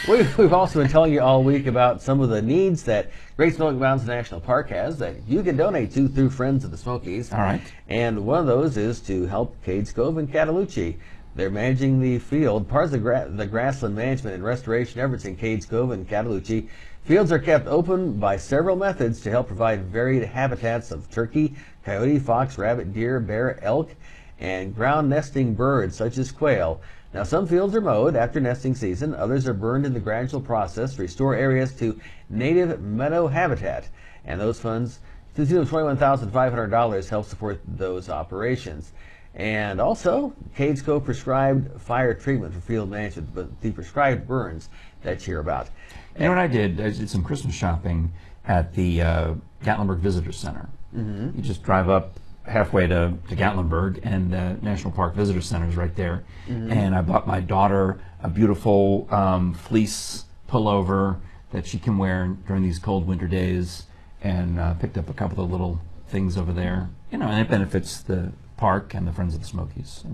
We've, 0.08 0.38
we've 0.38 0.54
also 0.54 0.80
been 0.80 0.90
telling 0.90 1.12
you 1.12 1.22
all 1.22 1.44
week 1.44 1.68
about 1.68 2.02
some 2.02 2.22
of 2.22 2.30
the 2.30 2.42
needs 2.42 2.84
that 2.84 3.12
Great 3.36 3.56
Smoky 3.56 3.78
Mountains 3.78 4.08
National 4.08 4.40
Park 4.40 4.70
has 4.70 4.98
that 5.00 5.16
you 5.28 5.44
can 5.44 5.58
donate 5.58 5.92
to 5.94 6.08
through 6.08 6.30
Friends 6.30 6.64
of 6.64 6.72
the 6.72 6.78
Smokies. 6.78 7.34
All 7.34 7.40
right. 7.40 7.62
And 7.90 8.26
one 8.26 8.40
of 8.40 8.46
those 8.46 8.78
is 8.78 9.02
to 9.02 9.26
help 9.26 9.56
Cades 9.66 9.94
Cove 9.94 10.18
and 10.18 10.32
Cataloochee. 10.32 10.98
They're 11.36 11.50
managing 11.50 12.00
the 12.00 12.20
field, 12.20 12.70
part 12.70 12.86
of 12.86 12.92
the, 12.92 13.00
gra- 13.00 13.28
the 13.30 13.46
grassland 13.46 13.96
management 13.96 14.36
and 14.36 14.44
restoration 14.44 15.02
efforts 15.02 15.26
in 15.26 15.36
Cades 15.36 15.68
Cove 15.68 15.92
and 15.92 16.08
Cataloochee. 16.08 16.70
Fields 17.04 17.32
are 17.32 17.40
kept 17.40 17.68
open 17.68 18.14
by 18.14 18.38
several 18.38 18.78
methods 18.78 19.20
to 19.22 19.30
help 19.30 19.48
provide 19.48 19.86
varied 19.88 20.24
habitats 20.24 20.92
of 20.92 21.10
turkey, 21.12 21.54
coyote, 21.84 22.20
fox, 22.20 22.58
rabbit, 22.58 22.94
deer, 22.94 23.20
bear, 23.20 23.62
elk, 23.64 23.94
and 24.40 24.74
ground 24.74 25.10
nesting 25.10 25.54
birds 25.54 25.96
such 25.96 26.18
as 26.18 26.32
quail. 26.32 26.80
Now, 27.16 27.24
some 27.24 27.48
fields 27.48 27.74
are 27.74 27.80
mowed 27.80 28.18
after 28.18 28.42
nesting 28.42 28.76
season, 28.76 29.16
others 29.16 29.48
are 29.48 29.54
burned 29.54 29.86
in 29.86 29.94
the 29.94 30.02
gradual 30.02 30.42
process 30.42 30.96
to 30.96 31.02
restore 31.02 31.34
areas 31.34 31.72
to 31.76 31.98
native 32.30 32.82
meadow 32.82 33.28
habitat. 33.28 33.88
And 34.26 34.42
those 34.42 34.60
funds, 34.60 35.00
to 35.36 35.46
the 35.46 35.48
tune 35.48 35.62
of 35.62 35.70
$21,500, 35.70 37.10
help 37.10 37.26
support 37.26 37.62
those 37.66 38.10
operations. 38.10 38.92
And 39.34 39.80
also, 39.80 40.34
Cades 40.58 40.84
Cove 40.84 41.06
prescribed 41.06 41.80
fire 41.80 42.14
treatment 42.14 42.54
for 42.54 42.60
field 42.60 42.90
management, 42.90 43.34
but 43.34 43.62
the 43.62 43.72
prescribed 43.72 44.28
burns 44.28 44.68
that 45.04 45.22
you 45.22 45.36
hear 45.36 45.40
about. 45.40 45.70
You 46.18 46.24
know 46.26 46.30
what 46.32 46.38
I 46.38 46.48
did? 46.48 46.82
I 46.82 46.90
did 46.90 47.10
some 47.10 47.24
Christmas 47.24 47.56
shopping 47.56 48.12
at 48.46 48.74
the 48.74 49.02
uh, 49.02 49.34
Gatlinburg 49.64 50.00
Visitor 50.00 50.34
Center. 50.34 50.68
Mhm. 50.94 51.34
You 51.38 51.42
just 51.42 51.64
drive 51.64 51.88
up 51.88 52.20
halfway 52.46 52.88
to, 52.88 53.14
to 53.30 53.36
Gatlinburg, 53.36 54.00
and 54.04 54.32
the 54.32 54.58
National 54.62 54.92
Park 54.92 55.16
Visitor 55.16 55.42
Center 55.42 55.68
is 55.68 55.76
right 55.76 55.96
there. 55.96 56.24
Mhm. 56.48 56.72
And 56.72 56.96
I 56.96 57.02
bought 57.02 57.28
my 57.28 57.40
daughter 57.40 58.00
a 58.22 58.30
beautiful 58.30 59.08
um, 59.12 59.54
fleece 59.54 60.26
pullover 60.50 61.18
that 61.52 61.66
she 61.66 61.80
can 61.80 61.98
wear 61.98 62.36
during 62.48 62.64
these 62.64 62.80
cold 62.80 63.08
winter 63.08 63.28
days, 63.28 63.84
and 64.22 64.60
uh, 64.60 64.74
picked 64.76 64.98
up 64.98 65.10
a 65.10 65.14
couple 65.14 65.44
of 65.44 65.52
little 65.52 65.80
things 66.08 66.38
over 66.38 66.54
there. 66.54 66.90
You 67.12 67.18
know, 67.18 67.28
and 67.28 67.40
it 67.40 67.50
benefits 67.50 68.02
the 68.02 68.32
park 68.58 68.94
and 68.94 69.08
the 69.08 69.12
Friends 69.12 69.36
of 69.36 69.42
the 69.42 69.48
Smokies. 69.48 70.02
So. 70.04 70.10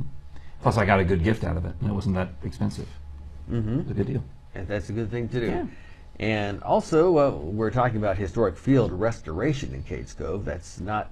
Plus, 0.62 0.78
I 0.78 0.86
got 0.86 1.00
a 1.00 1.04
good 1.04 1.24
gift 1.24 1.44
out 1.44 1.58
of 1.58 1.65
it, 1.65 1.74
and 1.82 1.89
it 1.89 1.94
wasn't 1.94 2.15
that 2.15 2.30
expensive. 2.44 2.88
Mm-hmm. 3.50 3.80
It 3.80 3.84
was 3.84 3.91
a 3.91 3.94
good 3.94 4.08
deal. 4.08 4.24
And 4.54 4.67
that's 4.67 4.89
a 4.89 4.94
good 4.94 5.10
thing 5.10 5.28
to 5.30 5.39
do. 5.39 5.48
Yeah. 5.48 5.65
And 6.20 6.62
also, 6.62 7.17
uh, 7.17 7.32
we're 7.32 7.72
talking 7.72 7.98
about 7.98 8.17
historic 8.17 8.56
field 8.58 8.91
restoration 8.91 9.74
in 9.74 9.84
Cades 9.84 10.15
Cove. 10.15 10.46
That's 10.46 10.80
not 10.80 11.12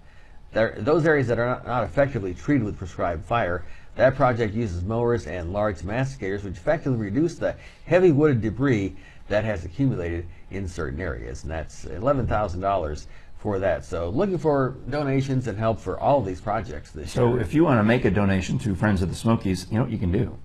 there, 0.52 0.76
those 0.78 1.06
areas 1.06 1.28
that 1.28 1.40
are 1.40 1.48
not, 1.48 1.68
not 1.68 1.84
effectively 1.84 2.34
treated 2.34 2.64
with 2.64 2.78
prescribed 2.78 3.26
fire. 3.26 3.66
That 3.96 4.16
project 4.16 4.54
uses 4.54 4.84
mowers 4.84 5.28
and 5.28 5.52
large 5.52 5.80
masticators, 5.80 6.44
which 6.44 6.56
effectively 6.56 6.98
reduce 6.98 7.36
the 7.36 7.56
heavy 7.86 8.12
wooded 8.12 8.42
debris 8.42 8.96
that 9.28 9.44
has 9.44 9.66
accumulated 9.66 10.26
in 10.52 10.68
certain 10.68 11.00
areas. 11.00 11.44
And 11.44 11.52
that's 11.52 11.86
$11,000 11.86 13.06
for 13.38 13.60
that. 13.60 13.86
So, 13.86 14.10
looking 14.10 14.38
for 14.38 14.76
donations 14.90 15.48
and 15.48 15.58
help 15.58 15.80
for 15.80 16.00
all 16.00 16.20
of 16.20 16.26
these 16.26 16.42
projects 16.42 16.92
this 16.92 17.12
So 17.12 17.28
year. 17.28 17.38
So 17.38 17.42
if 17.42 17.54
you 17.54 17.64
want 17.64 17.80
to 17.80 17.84
make 17.84 18.06
a 18.06 18.12
donation 18.12 18.58
to 18.60 18.76
Friends 18.76 19.02
of 19.02 19.10
the 19.10 19.16
Smokies, 19.16 19.68
you 19.70 19.78
know 19.78 19.84
what 19.84 19.92
you 19.92 19.98
can 19.98 20.12
do? 20.12 20.38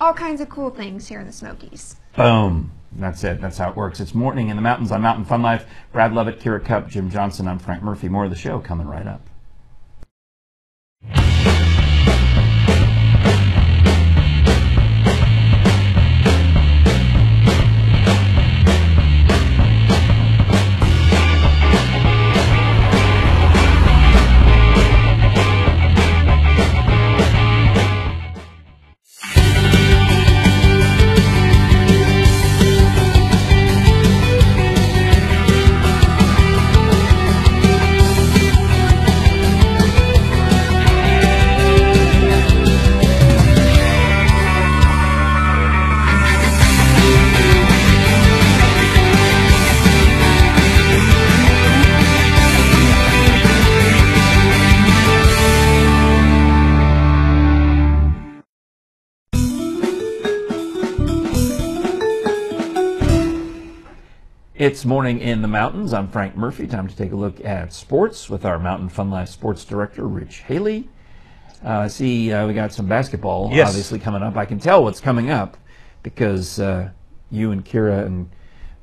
all 0.00 0.12
kinds 0.12 0.40
of 0.40 0.48
cool 0.48 0.70
things 0.70 1.06
here 1.08 1.20
in 1.20 1.26
the 1.26 1.32
Smokies. 1.32 1.96
Boom. 2.16 2.72
That's 2.92 3.22
it. 3.22 3.40
That's 3.40 3.58
how 3.58 3.70
it 3.70 3.76
works. 3.76 4.00
It's 4.00 4.14
morning 4.14 4.48
in 4.48 4.56
the 4.56 4.62
mountains 4.62 4.90
on 4.90 5.02
Mountain 5.02 5.26
Fun 5.26 5.42
Life. 5.42 5.64
Brad 5.92 6.12
Lovett, 6.12 6.40
Kira 6.40 6.64
Cup, 6.64 6.88
Jim 6.88 7.08
Johnson. 7.08 7.46
I'm 7.46 7.60
Frank 7.60 7.84
Murphy. 7.84 8.08
More 8.08 8.24
of 8.24 8.30
the 8.30 8.36
show 8.36 8.58
coming 8.58 8.88
right 8.88 9.06
up. 9.06 9.29
It's 64.70 64.84
morning 64.84 65.18
in 65.18 65.42
the 65.42 65.48
mountains. 65.48 65.92
I'm 65.92 66.06
Frank 66.06 66.36
Murphy. 66.36 66.64
Time 66.68 66.86
to 66.86 66.94
take 66.94 67.10
a 67.10 67.16
look 67.16 67.44
at 67.44 67.72
sports 67.72 68.30
with 68.30 68.44
our 68.44 68.56
Mountain 68.56 68.90
Fun 68.90 69.10
Life 69.10 69.28
sports 69.28 69.64
director, 69.64 70.06
Rich 70.06 70.42
Haley. 70.46 70.88
Uh, 71.64 71.88
see, 71.88 72.32
uh, 72.32 72.46
we 72.46 72.54
got 72.54 72.72
some 72.72 72.86
basketball 72.86 73.50
Yes. 73.52 73.66
obviously 73.70 73.98
coming 73.98 74.22
up. 74.22 74.36
I 74.36 74.44
can 74.44 74.60
tell 74.60 74.84
what's 74.84 75.00
coming 75.00 75.28
up 75.28 75.56
because 76.04 76.60
uh, 76.60 76.90
you 77.32 77.50
and 77.50 77.64
Kira 77.64 78.06
and 78.06 78.30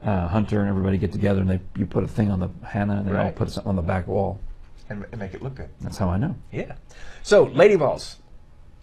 uh, 0.03 0.27
Hunter 0.27 0.59
and 0.59 0.67
everybody 0.67 0.97
get 0.97 1.13
together 1.13 1.39
and 1.39 1.49
they 1.49 1.61
you 1.77 1.85
put 1.85 2.03
a 2.03 2.07
thing 2.07 2.31
on 2.31 2.41
the 2.41 2.49
Hannah 2.67 2.97
and 2.97 3.07
they 3.07 3.15
all 3.17 3.31
put 3.31 3.49
something 3.49 3.69
on 3.69 3.77
the 3.77 3.81
back 3.81 4.07
wall. 4.07 4.41
and, 4.89 5.05
and 5.13 5.21
make 5.21 5.35
it 5.35 5.41
look 5.41 5.55
good. 5.55 5.69
That's 5.79 5.97
how 5.97 6.09
I 6.09 6.17
know. 6.17 6.35
Yeah. 6.51 6.75
So, 7.23 7.43
Lady 7.45 7.75
is 7.75 8.17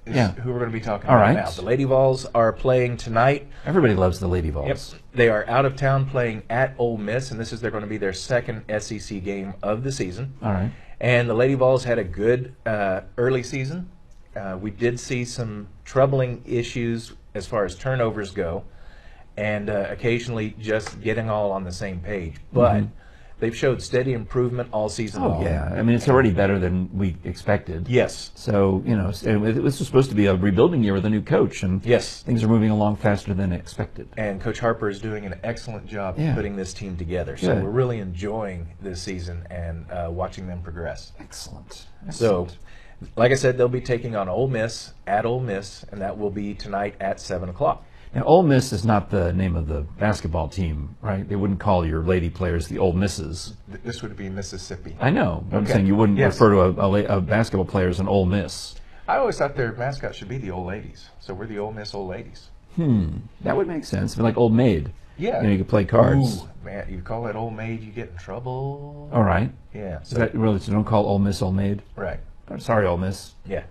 Yeah. 0.06 0.32
who 0.32 0.52
we're 0.52 0.58
going 0.58 0.70
to 0.70 0.76
be 0.78 0.84
talking 0.84 1.08
All 1.08 1.16
about 1.16 1.22
right. 1.26 1.34
now. 1.34 1.50
The 1.50 1.62
Lady 1.62 1.84
Vols 1.84 2.26
are 2.34 2.52
playing 2.52 2.96
tonight. 2.98 3.46
Everybody 3.64 3.94
loves 3.94 4.20
the 4.20 4.28
Lady 4.28 4.50
Vols. 4.50 4.92
Yep. 4.92 5.00
They 5.14 5.28
are 5.30 5.48
out 5.48 5.64
of 5.64 5.76
town 5.76 6.06
playing 6.06 6.42
at 6.50 6.74
Ole 6.78 6.96
Miss, 6.98 7.30
and 7.30 7.40
this 7.40 7.52
is 7.52 7.60
they're 7.60 7.70
going 7.70 7.84
to 7.84 7.88
be 7.88 7.96
their 7.96 8.12
second 8.12 8.64
SEC 8.80 9.22
game 9.24 9.54
of 9.62 9.82
the 9.82 9.90
season. 9.92 10.34
All 10.42 10.52
right. 10.52 10.70
And 11.00 11.28
the 11.28 11.34
Lady 11.34 11.54
Vols 11.54 11.84
had 11.84 11.98
a 11.98 12.04
good 12.04 12.54
uh, 12.66 13.02
early 13.16 13.42
season. 13.42 13.90
Uh, 14.36 14.58
we 14.60 14.70
did 14.70 14.98
see 15.00 15.24
some 15.24 15.68
troubling 15.84 16.42
issues 16.44 17.12
as 17.34 17.46
far 17.46 17.64
as 17.64 17.74
turnovers 17.74 18.30
go, 18.30 18.64
and 19.36 19.70
uh, 19.70 19.86
occasionally 19.90 20.54
just 20.58 21.00
getting 21.00 21.28
all 21.30 21.50
on 21.50 21.64
the 21.64 21.72
same 21.72 22.00
page. 22.00 22.34
But 22.52 22.74
Mhm. 22.82 22.88
They've 23.44 23.54
showed 23.54 23.82
steady 23.82 24.14
improvement 24.14 24.70
all 24.72 24.88
season 24.88 25.22
Oh 25.22 25.28
long. 25.28 25.42
yeah, 25.42 25.64
I 25.64 25.82
mean 25.82 25.94
it's 25.94 26.08
already 26.08 26.30
better 26.30 26.58
than 26.58 26.88
we 26.96 27.16
expected. 27.24 27.86
Yes. 27.88 28.30
So 28.34 28.82
you 28.86 28.96
know, 28.96 29.10
this 29.10 29.78
was 29.78 29.86
supposed 29.86 30.08
to 30.08 30.16
be 30.16 30.26
a 30.26 30.34
rebuilding 30.34 30.82
year 30.82 30.94
with 30.94 31.04
a 31.04 31.10
new 31.10 31.20
coach, 31.20 31.62
and 31.62 31.84
Yes. 31.84 32.22
things 32.22 32.42
are 32.42 32.48
moving 32.48 32.70
along 32.70 32.96
faster 32.96 33.34
than 33.34 33.52
expected. 33.52 34.08
And 34.16 34.40
Coach 34.40 34.60
Harper 34.60 34.88
is 34.88 34.98
doing 34.98 35.26
an 35.26 35.34
excellent 35.44 35.86
job 35.86 36.14
Yeah. 36.18 36.34
putting 36.34 36.56
this 36.56 36.72
team 36.72 36.96
together. 36.96 37.36
So 37.36 37.48
Good. 37.54 37.62
we're 37.64 37.68
really 37.70 37.98
enjoying 37.98 38.68
this 38.80 39.02
season 39.02 39.42
and 39.50 39.84
uh, 39.90 40.08
watching 40.10 40.46
them 40.46 40.62
progress. 40.62 41.12
Excellent. 41.20 41.86
So, 42.10 42.48
like 43.16 43.30
I 43.30 43.34
said, 43.34 43.58
they'll 43.58 43.68
be 43.68 43.80
taking 43.82 44.16
on 44.16 44.28
Ole 44.30 44.48
Miss 44.48 44.94
at 45.06 45.26
Ole 45.26 45.40
Miss, 45.40 45.84
and 45.92 46.00
that 46.00 46.16
will 46.18 46.30
be 46.30 46.54
tonight 46.54 46.94
at 47.00 47.20
seven 47.20 47.50
o'clock. 47.50 47.84
Now, 48.14 48.22
Ole 48.24 48.42
Miss 48.44 48.72
is 48.72 48.84
not 48.84 49.10
the 49.10 49.32
name 49.32 49.56
of 49.56 49.66
the 49.66 49.80
basketball 49.98 50.48
team, 50.48 50.94
right? 51.02 51.28
They 51.28 51.34
wouldn't 51.36 51.58
call 51.58 51.84
your 51.84 52.02
lady 52.02 52.30
players 52.30 52.68
the 52.68 52.78
Ole 52.78 52.92
Misses. 52.92 53.54
This 53.82 54.02
would 54.02 54.16
be 54.16 54.28
Mississippi. 54.28 54.96
I 55.00 55.10
know. 55.10 55.44
but 55.50 55.56
I'm 55.56 55.66
saying 55.66 55.86
you 55.86 55.96
wouldn't 55.96 56.18
Yes. 56.18 56.34
refer 56.34 56.50
to 56.52 56.60
a, 56.80 56.90
a, 56.92 57.16
a 57.18 57.20
basketball 57.20 57.64
player 57.64 57.88
as 57.88 57.98
an 58.00 58.06
Ole 58.08 58.26
Miss. 58.26 58.76
I 59.08 59.16
always 59.16 59.36
thought 59.36 59.56
their 59.56 59.72
mascot 59.72 60.14
should 60.14 60.28
be 60.28 60.38
the 60.38 60.50
Old 60.52 60.66
Ladies. 60.68 61.08
So 61.20 61.34
we're 61.34 61.46
the 61.46 61.58
Ole 61.58 61.72
Miss 61.72 61.92
Old 61.94 62.08
Ladies. 62.08 62.48
Hmm. 62.76 63.08
That 63.42 63.56
would 63.56 63.66
make 63.68 63.84
sense. 63.84 64.16
Like 64.16 64.36
Old 64.36 64.52
Maid. 64.54 64.92
Yeah. 65.16 65.38
You 65.38 65.42
know, 65.44 65.52
you 65.52 65.58
could 65.58 65.68
play 65.68 65.84
cards. 65.84 66.42
Ooh, 66.42 66.48
man, 66.64 66.86
you 66.90 67.00
call 67.00 67.22
that 67.24 67.36
old 67.36 67.54
maid, 67.54 67.82
you 67.82 67.92
get 67.92 68.10
in 68.10 68.16
trouble. 68.16 69.08
All 69.12 69.22
right. 69.22 69.50
Yeah. 69.72 70.00
Is 70.02 70.10
that 70.10 70.34
really? 70.34 70.58
So 70.58 70.72
don't 70.72 70.84
call 70.84 71.06
Ole 71.06 71.20
Miss 71.20 71.40
Old 71.40 71.54
Maid. 71.54 71.82
Right. 71.94 72.18
I'm 72.48 72.58
sorry, 72.58 72.84
Ole 72.86 72.96
Miss. 72.96 73.34
Yeah. 73.46 73.62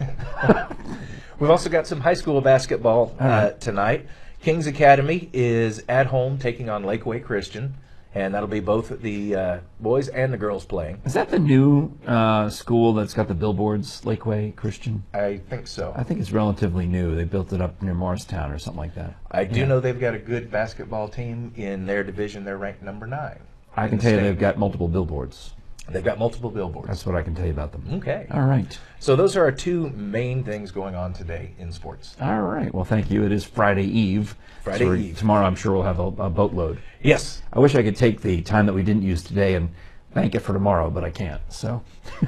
We've 1.38 1.50
also 1.50 1.70
got 1.70 1.86
some 1.86 2.00
high 2.00 2.14
school 2.14 2.40
basketball 2.40 3.14
uh, 3.20 3.24
right. 3.24 3.60
tonight. 3.60 4.06
Kings 4.42 4.66
Academy 4.66 5.28
is 5.32 5.82
at 5.88 6.06
home 6.06 6.38
taking 6.38 6.68
on 6.70 6.82
Lakeway 6.84 7.22
Christian, 7.24 7.74
and 8.14 8.34
that'll 8.34 8.48
be 8.48 8.60
both 8.60 9.00
the 9.00 9.34
uh, 9.34 9.58
boys 9.80 10.08
and 10.08 10.32
the 10.32 10.36
girls 10.38 10.64
playing. 10.64 11.00
Is 11.04 11.14
that 11.14 11.30
the 11.30 11.38
new 11.38 11.92
uh, 12.06 12.48
school 12.50 12.92
that's 12.94 13.14
got 13.14 13.28
the 13.28 13.34
billboards, 13.34 14.00
Lakeway 14.02 14.54
Christian? 14.56 15.04
I 15.14 15.38
think 15.48 15.66
so. 15.66 15.92
I 15.96 16.02
think 16.02 16.20
it's 16.20 16.32
relatively 16.32 16.86
new. 16.86 17.14
They 17.14 17.24
built 17.24 17.52
it 17.52 17.60
up 17.60 17.80
near 17.82 17.94
Morristown 17.94 18.50
or 18.50 18.58
something 18.58 18.80
like 18.80 18.94
that. 18.94 19.14
I 19.30 19.44
do 19.44 19.60
Yeah. 19.60 19.66
know 19.66 19.80
they've 19.80 19.98
got 20.00 20.14
a 20.14 20.18
good 20.18 20.50
basketball 20.50 21.08
team 21.08 21.52
in 21.56 21.86
their 21.86 22.02
division. 22.04 22.44
They're 22.44 22.56
ranked 22.58 22.82
number 22.82 23.06
nine. 23.06 23.40
I 23.76 23.88
can 23.88 23.98
tell 23.98 24.10
you 24.12 24.18
state. 24.18 24.26
they've 24.26 24.38
got 24.38 24.58
multiple 24.58 24.88
billboards. 24.88 25.54
They've 25.92 26.04
got 26.04 26.18
multiple 26.18 26.50
billboards. 26.50 26.88
That's 26.88 27.04
what 27.06 27.16
I 27.16 27.22
can 27.22 27.34
tell 27.34 27.46
you 27.46 27.52
about 27.52 27.72
them. 27.72 27.84
Okay. 27.94 28.26
All 28.30 28.42
right. 28.46 28.78
So 28.98 29.16
those 29.16 29.36
are 29.36 29.44
our 29.44 29.52
two 29.52 29.90
main 29.90 30.44
things 30.44 30.70
going 30.70 30.94
on 30.94 31.12
today 31.12 31.52
in 31.58 31.72
sports. 31.72 32.16
All 32.20 32.42
right. 32.42 32.72
Well, 32.72 32.84
thank 32.84 33.10
you. 33.10 33.24
It 33.24 33.32
is 33.32 33.44
Friday 33.44 33.84
Eve. 33.84 34.36
Friday 34.62 34.84
So 34.84 34.94
Eve. 34.94 35.18
Tomorrow, 35.18 35.46
I'm 35.46 35.56
sure 35.56 35.72
we'll 35.72 35.82
have 35.82 35.98
a, 35.98 36.04
a 36.04 36.30
boatload. 36.30 36.78
Yes. 37.02 37.42
I 37.52 37.58
wish 37.58 37.74
I 37.74 37.82
could 37.82 37.96
take 37.96 38.20
the 38.20 38.42
time 38.42 38.66
that 38.66 38.72
we 38.72 38.82
didn't 38.82 39.02
use 39.02 39.22
today 39.22 39.54
and 39.54 39.70
bank 40.14 40.34
it 40.34 40.40
for 40.40 40.52
tomorrow, 40.52 40.90
but 40.90 41.04
I 41.04 41.10
can't. 41.10 41.40
So 41.48 41.82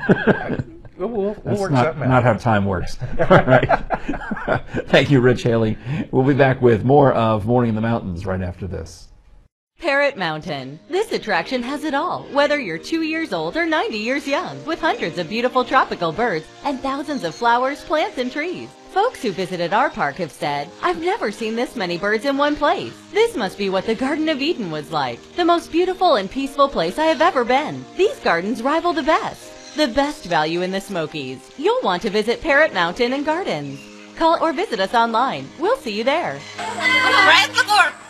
uh, 0.09 0.57
We'll, 0.96 1.09
we'll, 1.09 1.20
we'll 1.22 1.35
that's 1.44 1.61
work 1.61 1.72
not, 1.72 1.87
out. 1.87 1.98
not 1.98 2.22
how 2.22 2.35
time 2.35 2.64
works. 2.64 2.98
All 3.18 3.27
right. 3.44 3.66
thank 4.88 5.11
you, 5.11 5.20
Rich 5.20 5.42
Haley. 5.42 5.77
We'll 6.11 6.25
be 6.25 6.35
back 6.35 6.61
with 6.61 6.85
more 6.85 7.12
of 7.12 7.46
Morning 7.46 7.70
in 7.70 7.75
the 7.75 7.81
Mountains 7.81 8.27
right 8.27 8.40
after 8.42 8.66
this. 8.66 9.09
Parrot 9.83 10.16
Mountain. 10.16 10.79
This 10.88 11.11
attraction 11.11 11.61
has 11.64 11.83
it 11.83 11.92
all, 11.92 12.23
whether 12.31 12.61
you're 12.61 12.79
two 12.79 13.03
years 13.03 13.33
old 13.33 13.57
or 13.57 13.66
90 13.66 13.99
years 13.99 14.29
young, 14.29 14.64
with 14.64 14.81
hundreds 14.81 15.18
of 15.18 15.29
beautiful 15.29 15.64
tropical 15.64 16.12
birds 16.12 16.47
and 16.64 16.79
thousands 16.79 17.25
of 17.25 17.35
flowers, 17.35 17.83
plants, 17.83 18.16
and 18.16 18.31
trees. 18.31 18.68
Folks 18.92 19.21
who 19.21 19.33
visited 19.33 19.73
our 19.73 19.90
park 19.90 20.14
have 20.18 20.31
said, 20.31 20.71
I've 20.85 21.01
never 21.01 21.33
seen 21.33 21.57
this 21.57 21.75
many 21.75 21.99
birds 21.99 22.27
in 22.27 22.37
one 22.37 22.55
place. 22.55 22.95
This 23.11 23.35
must 23.35 23.59
be 23.59 23.71
what 23.71 23.85
the 23.85 23.97
Garden 23.97 24.29
of 24.29 24.40
Eden 24.40 24.71
was 24.71 24.92
like. 24.92 25.18
The 25.35 25.45
most 25.45 25.73
beautiful 25.73 26.14
and 26.14 26.31
peaceful 26.31 26.68
place 26.68 26.97
I 26.97 27.07
have 27.07 27.21
ever 27.21 27.45
been. 27.45 27.85
These 27.97 28.21
gardens 28.21 28.62
rival 28.62 28.92
the 28.92 29.03
best. 29.03 29.77
The 29.77 29.88
best 29.88 30.27
value 30.27 30.62
in 30.62 30.71
the 30.71 30.81
Smokies. 30.81 31.51
You'll 31.59 31.83
want 31.83 32.03
to 32.03 32.11
visit 32.11 32.40
Parrot 32.40 32.73
Mountain 32.73 33.14
and 33.14 33.27
Gardens. 33.27 33.81
Call 34.14 34.38
or 34.40 34.53
visit 34.53 34.79
us 34.79 34.95
online. 34.95 35.49
We'll 35.59 35.77
see 35.77 35.99
you 35.99 36.05
there. 36.05 36.38
Everybody 36.61 38.02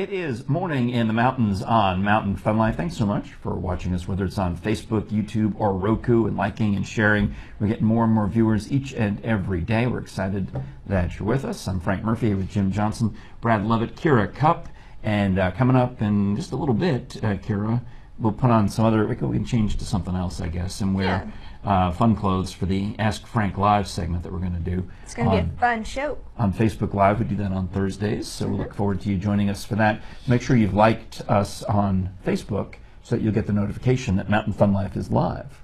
It 0.00 0.14
is 0.14 0.48
morning 0.48 0.88
in 0.88 1.08
the 1.08 1.12
mountains 1.12 1.60
on 1.60 2.02
Mountain 2.02 2.36
Fun 2.36 2.56
Life. 2.56 2.74
Thanks 2.74 2.96
so 2.96 3.04
much 3.04 3.34
for 3.34 3.52
watching 3.52 3.92
us, 3.92 4.08
whether 4.08 4.24
it's 4.24 4.38
on 4.38 4.56
Facebook, 4.56 5.08
YouTube, 5.08 5.52
or 5.58 5.74
Roku, 5.74 6.24
and 6.24 6.38
liking 6.38 6.74
and 6.74 6.88
sharing. 6.88 7.34
We're 7.60 7.66
getting 7.66 7.84
more 7.84 8.04
and 8.04 8.12
more 8.14 8.26
viewers 8.26 8.72
each 8.72 8.94
and 8.94 9.22
every 9.22 9.60
day. 9.60 9.86
We're 9.86 10.00
excited 10.00 10.48
that 10.86 11.18
you're 11.18 11.28
with 11.28 11.44
us. 11.44 11.68
I'm 11.68 11.80
Frank 11.80 12.02
Murphy 12.02 12.32
with 12.32 12.48
Jim 12.48 12.72
Johnson, 12.72 13.14
Brad 13.42 13.66
Lovett, 13.66 13.94
Kira 13.94 14.34
Cup, 14.34 14.70
and 15.02 15.38
uh, 15.38 15.50
coming 15.50 15.76
up 15.76 16.00
in 16.00 16.34
just 16.34 16.52
a 16.52 16.56
little 16.56 16.74
bit, 16.74 17.18
uh, 17.22 17.34
Kira, 17.34 17.82
we'll 18.18 18.32
put 18.32 18.48
on 18.48 18.70
some 18.70 18.86
other. 18.86 19.06
We 19.06 19.16
can, 19.16 19.44
change 19.44 19.76
to 19.76 19.84
something 19.84 20.14
else, 20.14 20.40
I 20.40 20.48
guess, 20.48 20.80
and 20.80 20.94
wear 20.94 21.30
uh, 21.64 21.90
fun 21.90 22.16
clothes 22.16 22.52
for 22.52 22.66
the 22.66 22.94
Ask 22.98 23.26
Frank 23.26 23.58
Live 23.58 23.86
segment 23.86 24.22
that 24.22 24.32
we're 24.32 24.38
going 24.38 24.54
to 24.54 24.58
do. 24.58 24.88
It's 25.02 25.14
going 25.14 25.30
to 25.30 25.42
be 25.42 25.50
a 25.56 25.58
fun 25.58 25.84
show. 25.84 26.18
on 26.38 26.52
Facebook 26.52 26.94
Live. 26.94 27.18
We 27.18 27.26
do 27.26 27.36
that 27.36 27.52
on 27.52 27.68
Thursdays, 27.68 28.26
so 28.28 28.48
we 28.48 28.56
look 28.56 28.74
forward 28.74 29.00
to 29.02 29.08
you 29.08 29.16
joining 29.18 29.50
us 29.50 29.64
for 29.64 29.76
that. 29.76 30.00
Make 30.26 30.42
sure 30.42 30.56
you've 30.56 30.74
liked 30.74 31.20
us 31.28 31.62
on 31.64 32.10
Facebook 32.26 32.76
so 33.02 33.16
that 33.16 33.22
you'll 33.22 33.34
get 33.34 33.46
the 33.46 33.52
notification 33.52 34.16
that 34.16 34.30
Mountain 34.30 34.54
Fun 34.54 34.72
Life 34.72 34.96
is 34.96 35.10
live. 35.10 35.62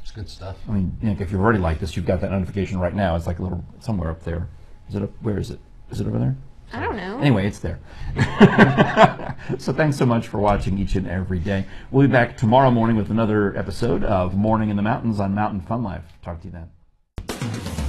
It's 0.00 0.10
good 0.10 0.28
stuff. 0.28 0.56
I 0.68 0.72
mean, 0.72 0.96
you 1.00 1.08
know, 1.10 1.16
if 1.18 1.32
you've 1.32 1.40
already 1.40 1.58
liked 1.58 1.82
us, 1.82 1.96
you've 1.96 2.06
got 2.06 2.20
that 2.20 2.30
notification 2.30 2.78
right 2.78 2.94
now. 2.94 3.16
It's 3.16 3.26
like 3.26 3.38
a 3.38 3.42
little 3.42 3.64
somewhere 3.80 4.10
up 4.10 4.22
there. 4.24 4.48
Is 4.88 4.94
it 4.94 5.02
up? 5.02 5.10
Where 5.22 5.38
is 5.38 5.50
it? 5.50 5.60
Is 5.90 6.00
it 6.00 6.06
over 6.06 6.18
there? 6.18 6.36
I 6.72 6.80
don't 6.80 6.96
know. 6.96 7.18
Anyway, 7.18 7.46
it's 7.46 7.58
there. 7.58 7.78
so 9.58 9.72
thanks 9.72 9.96
so 9.96 10.06
much 10.06 10.28
for 10.28 10.38
watching 10.38 10.78
each 10.78 10.94
and 10.96 11.06
every 11.06 11.38
day. 11.38 11.66
We'll 11.90 12.06
be 12.06 12.12
back 12.12 12.36
tomorrow 12.36 12.70
morning 12.70 12.96
with 12.96 13.10
another 13.10 13.56
episode 13.56 14.04
of 14.04 14.34
Morning 14.34 14.70
in 14.70 14.76
the 14.76 14.82
Mountains 14.82 15.20
on 15.20 15.34
Mountain 15.34 15.60
Fun 15.62 15.82
Life. 15.82 16.04
Talk 16.22 16.40
to 16.40 16.46
you 16.48 16.52
then. 16.52 17.81